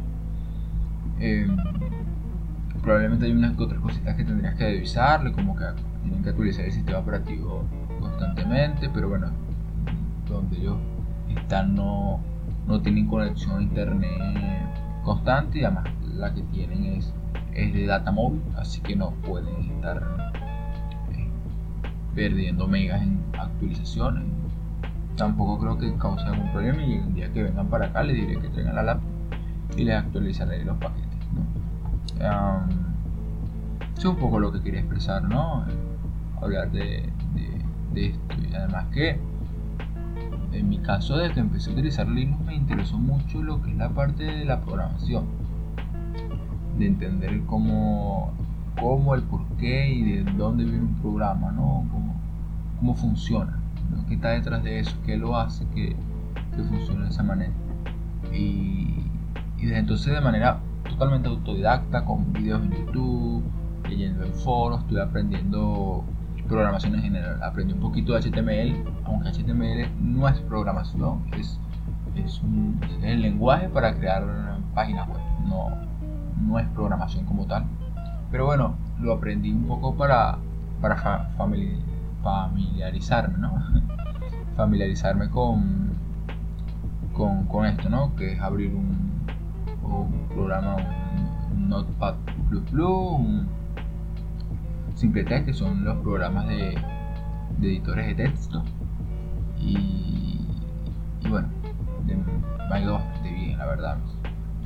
Em, 1.21 1.57
probablemente 2.83 3.27
hay 3.27 3.33
unas 3.33 3.57
otras 3.57 3.81
cositas 3.81 4.17
que 4.17 4.25
tendrías 4.25 4.57
que 4.57 4.65
revisarle, 4.65 5.33
como 5.33 5.55
que 5.55 5.65
tienen 6.03 6.23
que 6.25 6.31
actualizar 6.31 6.65
el 6.65 6.73
sistema 6.73 6.99
operativo 6.99 7.65
constantemente, 8.01 8.91
pero 8.93 9.09
bueno, 9.09 9.29
donde 10.29 10.57
ellos 10.59 10.77
están 11.29 11.75
no, 11.75 12.21
no 12.67 12.81
tienen 12.83 13.07
conexión 13.07 13.59
a 13.59 13.63
internet 13.63 14.11
constante 15.05 15.61
y 15.61 15.65
además 15.65 15.85
la 16.15 16.35
que 16.35 16.43
tienen 16.43 16.85
es, 16.85 17.15
es 17.65 17.75
de 17.75 17.87
data 17.87 18.13
móvil, 18.13 18.43
así 18.57 18.81
que 18.81 18.97
no 18.97 19.11
pueden 19.11 19.57
estar 19.71 20.31
eh, 21.13 21.29
perdiendo 22.15 22.67
megas 22.67 23.03
en 23.03 23.21
actualizaciones. 23.39 24.25
Tampoco 25.17 25.59
creo 25.59 25.79
que 25.79 25.99
cause 25.99 26.25
algún 26.25 26.53
problema 26.53 26.83
y 26.83 26.95
el 26.95 27.15
día 27.15 27.33
que 27.33 27.43
vengan 27.43 27.69
para 27.69 27.87
acá 27.87 28.03
les 28.03 28.17
diré 28.17 28.41
que 28.41 28.49
traigan 28.49 28.75
la 28.75 28.83
laptop 28.83 29.11
y 29.77 29.85
les 29.85 29.97
actualizaré 29.97 30.65
los 30.65 30.77
paquetes 30.77 31.07
es 33.99 34.05
un 34.05 34.17
poco 34.17 34.39
lo 34.39 34.53
que 34.53 34.61
quería 34.61 34.81
expresar, 34.81 35.23
¿no? 35.23 35.65
Hablar 36.41 36.71
de, 36.71 37.11
esto. 37.95 38.35
Y 38.43 38.55
además 38.55 38.87
que, 38.93 39.19
en 40.53 40.69
mi 40.69 40.79
caso, 40.79 41.17
desde 41.17 41.35
que 41.35 41.41
empecé 41.41 41.71
a 41.71 41.73
utilizar 41.73 42.07
Linux, 42.09 42.45
me 42.45 42.55
interesó 42.55 42.99
mucho 42.99 43.43
lo 43.43 43.63
que 43.63 43.71
es 43.71 43.77
la 43.77 43.89
parte 43.91 44.25
de 44.25 44.45
la 44.45 44.61
programación. 44.61 45.27
De 46.79 46.87
entender 46.87 47.41
cómo, 47.47 48.33
cómo 48.79 49.15
el 49.15 49.23
porqué 49.23 49.89
y 49.89 50.03
de 50.03 50.33
dónde 50.33 50.65
viene 50.65 50.83
un 50.83 50.95
programa, 50.97 51.53
¿no? 51.53 51.85
Cómo, 51.91 52.15
cómo 52.79 52.95
funciona, 52.95 53.59
qué 54.09 54.15
está 54.15 54.31
detrás 54.31 54.63
de 54.63 54.81
eso, 54.81 54.97
qué 55.07 55.17
lo 55.17 55.37
hace 55.37 55.67
que, 55.75 55.97
que 56.55 56.63
funcione 56.63 57.05
de 57.05 57.11
esa 57.11 57.23
manera. 57.23 57.53
Y, 58.33 59.07
y 59.59 59.63
desde 59.63 59.79
entonces 59.79 60.13
de 60.13 60.21
manera 60.21 60.61
totalmente 60.89 61.29
autodidacta, 61.29 62.05
con 62.05 62.33
videos 62.33 62.63
en 62.63 62.71
YouTube, 62.71 63.43
leyendo 63.89 64.25
en 64.25 64.33
foros, 64.33 64.81
estoy 64.81 65.01
aprendiendo 65.01 66.05
programación 66.47 66.95
en 66.95 67.03
general. 67.03 67.43
Aprendí 67.43 67.75
un 67.75 67.81
poquito 67.81 68.15
de 68.15 68.21
HTML, 68.21 68.77
aunque 69.05 69.31
HTML 69.31 69.91
no 70.01 70.29
es 70.29 70.39
programación, 70.41 71.25
es, 71.39 71.59
es, 72.15 72.41
un, 72.43 72.81
el 73.03 73.23
lenguaje 73.23 73.69
para 73.69 73.95
crear 73.95 74.25
páginas 74.75 75.09
web, 75.09 75.19
no, 75.47 75.71
no 76.37 76.59
es 76.59 76.67
programación 76.69 77.25
como 77.27 77.47
tal. 77.47 77.65
Pero 78.31 78.47
bueno, 78.47 78.75
lo 79.01 79.13
aprendí 79.13 79.53
un 79.53 79.67
poco 79.67 79.95
para, 79.95 80.39
para 80.81 81.29
familiarizarme, 81.37 83.39
¿no? 83.39 83.63
familiarizarme 84.57 85.31
con, 85.31 85.91
con, 87.13 87.47
con 87.47 87.67
esto, 87.67 87.89
¿no? 87.89 88.15
Que 88.17 88.33
es 88.33 88.41
abrir 88.41 88.75
un, 88.75 89.13
un 89.83 90.29
programa, 90.29 90.77
un, 91.53 91.69
Notepad 91.69 92.15
un 92.51 93.49
Simple 94.95 95.25
Text, 95.25 95.47
que 95.47 95.53
son 95.53 95.85
los 95.85 95.99
programas 95.99 96.49
de, 96.49 96.75
editores 97.61 98.07
de 98.07 98.15
texto. 98.15 98.65
Y, 99.59 100.41
bueno, 101.29 101.49
me 102.07 102.75
ha 102.75 102.81
ido 102.81 102.95
bastante 102.95 103.33
bien, 103.33 103.59
la 103.59 103.67
verdad. 103.67 103.99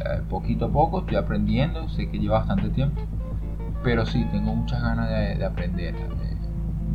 Eh, 0.04 0.22
poquito 0.30 0.66
a 0.66 0.70
poco 0.70 1.00
estoy 1.00 1.16
aprendiendo, 1.16 1.88
sé 1.90 2.10
que 2.10 2.18
lleva 2.18 2.38
bastante 2.38 2.70
tiempo, 2.70 3.02
pero 3.84 4.06
sí, 4.06 4.24
tengo 4.32 4.54
muchas 4.54 4.80
ganas 4.80 5.10
de, 5.10 5.44
aprender. 5.44 5.94
Eh, 5.94 6.36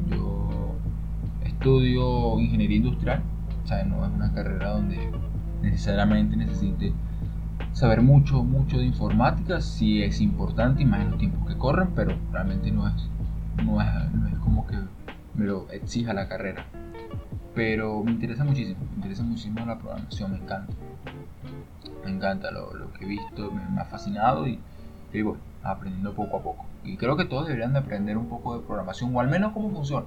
yo 0.09 0.49
estudio 1.43 2.39
ingeniería 2.39 2.77
industrial, 2.77 3.21
o 3.63 3.67
sea, 3.67 3.83
no 3.83 4.03
es 4.05 4.11
una 4.11 4.33
carrera 4.33 4.71
donde 4.71 5.11
necesariamente 5.61 6.35
necesite 6.35 6.93
saber 7.73 8.01
mucho, 8.01 8.43
mucho 8.43 8.79
de 8.79 8.85
informática 8.85 9.61
sí 9.61 10.01
es 10.01 10.21
importante 10.21 10.81
y 10.81 10.85
más 10.85 11.01
en 11.01 11.11
los 11.11 11.19
tiempos 11.19 11.47
que 11.47 11.57
corren, 11.57 11.89
pero 11.95 12.17
realmente 12.31 12.71
no 12.71 12.87
es, 12.87 13.09
no 13.63 13.81
es, 13.81 14.13
no 14.13 14.27
es 14.27 14.37
como 14.39 14.65
que 14.65 14.77
me 15.35 15.45
lo 15.45 15.69
exija 15.71 16.13
la 16.13 16.27
carrera. 16.27 16.65
Pero 17.53 18.03
me 18.03 18.11
interesa 18.11 18.43
muchísimo, 18.43 18.79
me 18.89 18.95
interesa 18.95 19.23
muchísimo 19.23 19.65
la 19.65 19.77
programación, 19.77 20.31
me 20.31 20.37
encanta. 20.37 20.73
Me 22.05 22.11
encanta 22.11 22.51
lo, 22.51 22.73
lo 22.73 22.93
que 22.93 23.03
he 23.03 23.07
visto, 23.07 23.51
me, 23.51 23.81
ha 23.81 23.85
fascinado 23.85 24.47
y, 24.47 24.59
y 25.11 25.21
bueno, 25.21 25.41
aprendiendo 25.63 26.13
poco 26.13 26.37
a 26.37 26.43
poco. 26.43 26.65
Y 26.83 26.95
creo 26.97 27.17
que 27.17 27.25
todos 27.25 27.47
deberían 27.47 27.73
de 27.73 27.79
aprender 27.79 28.17
un 28.17 28.29
poco 28.29 28.57
de 28.57 28.65
programación, 28.65 29.13
o 29.15 29.19
al 29.19 29.27
menos 29.27 29.51
cómo 29.51 29.71
funciona. 29.71 30.05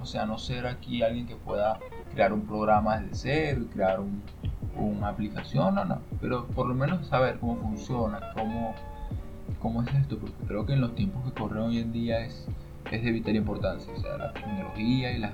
O 0.00 0.04
sea, 0.04 0.26
no 0.26 0.38
ser 0.38 0.66
aquí 0.66 1.02
alguien 1.02 1.26
que 1.26 1.36
pueda 1.36 1.78
crear 2.12 2.32
un 2.32 2.42
programa 2.42 2.98
desde 2.98 3.14
cero 3.14 3.62
y 3.64 3.66
crear 3.66 4.00
un, 4.00 4.22
una 4.76 5.08
aplicación 5.08 5.78
o 5.78 5.84
no, 5.84 5.98
pero 6.20 6.46
por 6.46 6.66
lo 6.66 6.74
menos 6.74 7.06
saber 7.06 7.38
cómo 7.38 7.56
funciona, 7.56 8.20
cómo, 8.34 8.74
cómo 9.60 9.82
es 9.82 9.94
esto, 9.94 10.18
porque 10.18 10.44
creo 10.46 10.66
que 10.66 10.72
en 10.74 10.80
los 10.80 10.94
tiempos 10.94 11.24
que 11.24 11.32
corren 11.32 11.64
hoy 11.64 11.78
en 11.78 11.92
día 11.92 12.20
es, 12.20 12.46
es 12.90 13.02
de 13.02 13.12
vital 13.12 13.36
importancia, 13.36 13.92
o 13.92 14.00
sea, 14.00 14.16
la 14.16 14.32
tecnología 14.32 15.12
y 15.12 15.18
las, 15.18 15.32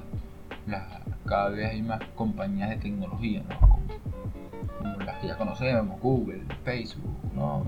cada 1.24 1.50
vez 1.50 1.70
hay 1.70 1.82
más 1.82 2.00
compañías 2.14 2.70
de 2.70 2.76
tecnología, 2.76 3.42
como, 3.60 3.75
que 5.20 5.28
ya 5.28 5.36
conocemos, 5.36 6.00
Google, 6.00 6.42
Facebook, 6.64 7.34
¿no? 7.34 7.66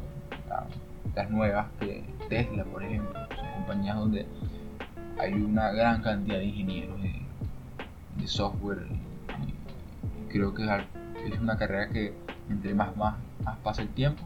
las 1.14 1.30
nuevas, 1.30 1.66
que 1.80 2.04
Tesla, 2.28 2.64
por 2.64 2.84
ejemplo, 2.84 3.12
son 3.34 3.46
compañías 3.56 3.96
donde 3.96 4.26
hay 5.18 5.32
una 5.32 5.72
gran 5.72 6.00
cantidad 6.00 6.38
de 6.38 6.44
ingenieros 6.44 7.02
de, 7.02 7.18
software 8.26 8.86
y 8.90 10.30
creo 10.30 10.52
que 10.52 10.64
es 10.64 11.40
una 11.40 11.56
carrera 11.56 11.88
que 11.88 12.12
entre 12.50 12.74
más, 12.74 12.94
más, 12.96 13.14
más 13.42 13.56
pasa 13.58 13.82
el 13.82 13.88
tiempo, 13.88 14.22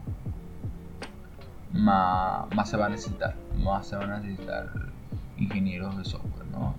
más, 1.73 2.53
más, 2.55 2.69
se 2.69 2.77
va 2.77 2.87
a 2.87 2.89
necesitar, 2.89 3.35
más 3.63 3.87
se 3.87 3.97
van 3.97 4.11
a 4.11 4.19
necesitar 4.19 4.71
ingenieros 5.39 5.97
de 5.97 6.05
software, 6.05 6.47
¿no? 6.51 6.75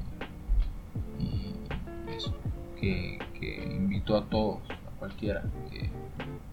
Y 1.20 1.56
eso, 2.12 2.36
que, 2.80 3.20
invito 3.74 4.18
a 4.18 4.26
todos, 4.26 4.60
cualquiera, 5.04 5.44
que, 5.70 5.90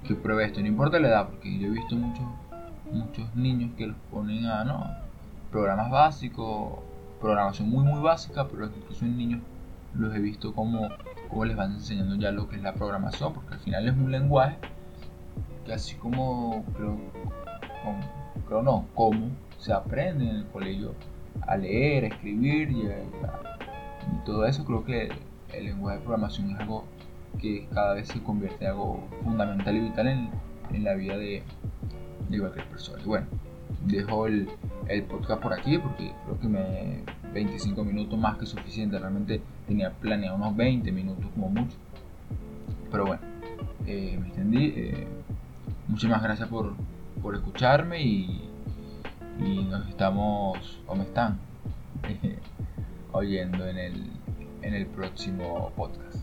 que, 0.09 0.15
pruebe 0.17 0.45
esto, 0.45 0.61
no 0.61 0.67
importa 0.67 0.99
la 0.99 1.07
edad, 1.07 1.29
porque 1.29 1.57
yo 1.57 1.69
he 1.69 1.71
visto 1.71 1.95
muchos, 1.95 2.25
muchos 2.91 3.37
niños 3.37 3.71
que 3.77 3.87
los 3.87 3.97
ponen 4.11 4.47
a, 4.47 4.65
¿no? 4.65 4.91
Programas 5.53 5.89
básicos, 5.89 6.81
programación 7.21 7.71
muy 7.71 7.85
muy 7.85 8.01
básica, 8.01 8.49
pero 8.49 8.67
incluso 8.67 9.05
en 9.05 9.17
niños 9.17 9.41
los 9.95 10.13
he 10.17 10.19
visto 10.19 10.53
como 10.53 10.89
cómo 11.29 11.45
les 11.45 11.57
van 11.57 11.75
enseñando 11.75 12.17
ya 12.17 12.33
lo 12.33 12.49
que 12.49 12.57
es 12.57 12.63
la 12.63 12.75
programación, 12.75 13.35
porque 13.35 13.55
al 13.55 13.61
final 13.61 13.89
es 13.89 13.95
un 13.95 14.11
lenguaje 14.11 14.59
que 15.65 15.73
así 15.73 15.95
como 15.95 16.65
creo, 16.75 16.99
creo 18.49 18.63
no, 18.65 18.87
cómo 18.97 19.29
se 19.59 19.73
aprende 19.73 20.29
en 20.29 20.37
el 20.39 20.47
colegio 20.47 20.93
a 21.43 21.57
leer, 21.57 22.05
a 22.05 22.09
escribir 22.09 22.73
y, 22.73 22.89
todo 24.25 24.45
eso, 24.45 24.65
creo 24.65 24.85
que 24.85 25.09
el 25.53 25.65
lenguaje 25.67 25.99
de 25.99 26.03
programación 26.03 26.51
es 26.51 26.59
algo 26.59 26.85
que 27.39 27.67
cada 27.73 27.95
vez 27.95 28.09
se 28.09 28.23
convierte 28.23 28.65
en 28.65 28.71
algo 28.73 29.09
fundamental 29.23 29.77
y 29.77 29.81
vital 29.81 30.09
en, 30.09 30.31
en 30.73 30.85
la 30.85 30.95
vida 30.95 31.17
de, 31.17 31.43
de, 32.29 32.39
cualquier 32.39 32.67
persona. 32.67 33.03
Y 33.03 33.07
bueno, 33.07 33.27
dejo 33.87 34.27
el, 34.27 34.49
el, 34.89 35.03
podcast 35.05 35.43
por 35.43 35.53
aquí 35.53 35.79
porque 35.79 36.13
creo 36.25 36.41
que 36.41 36.49
me 36.49 37.03
25 37.33 37.85
minutos 37.85 38.19
más 38.19 38.37
que 38.39 38.47
suficiente. 38.47 38.99
Realmente 38.99 39.41
tenía 39.67 39.91
planeado 39.91 40.37
unos 40.37 40.57
20 40.57 40.91
minutos 40.93 41.25
como 41.35 41.49
mucho. 41.49 41.77
Pero 42.91 43.07
bueno, 43.07 43.23
eh, 43.87 44.19
me 44.21 44.27
extendí. 44.29 44.73
Eh, 44.77 45.07
muchísimas 45.89 46.23
gracias 46.23 46.49
por, 46.49 46.75
por 47.23 47.35
escucharme 47.35 48.03
y, 48.03 48.49
y 49.39 49.65
nos 49.65 49.89
estamos, 49.89 50.81
o 50.87 50.95
me 50.95 51.05
están, 51.05 51.39
oyendo 53.13 53.67
en 53.67 53.79
el, 53.79 54.11
en 54.63 54.75
el 54.75 54.87
próximo 54.87 55.73
podcast. 55.77 56.20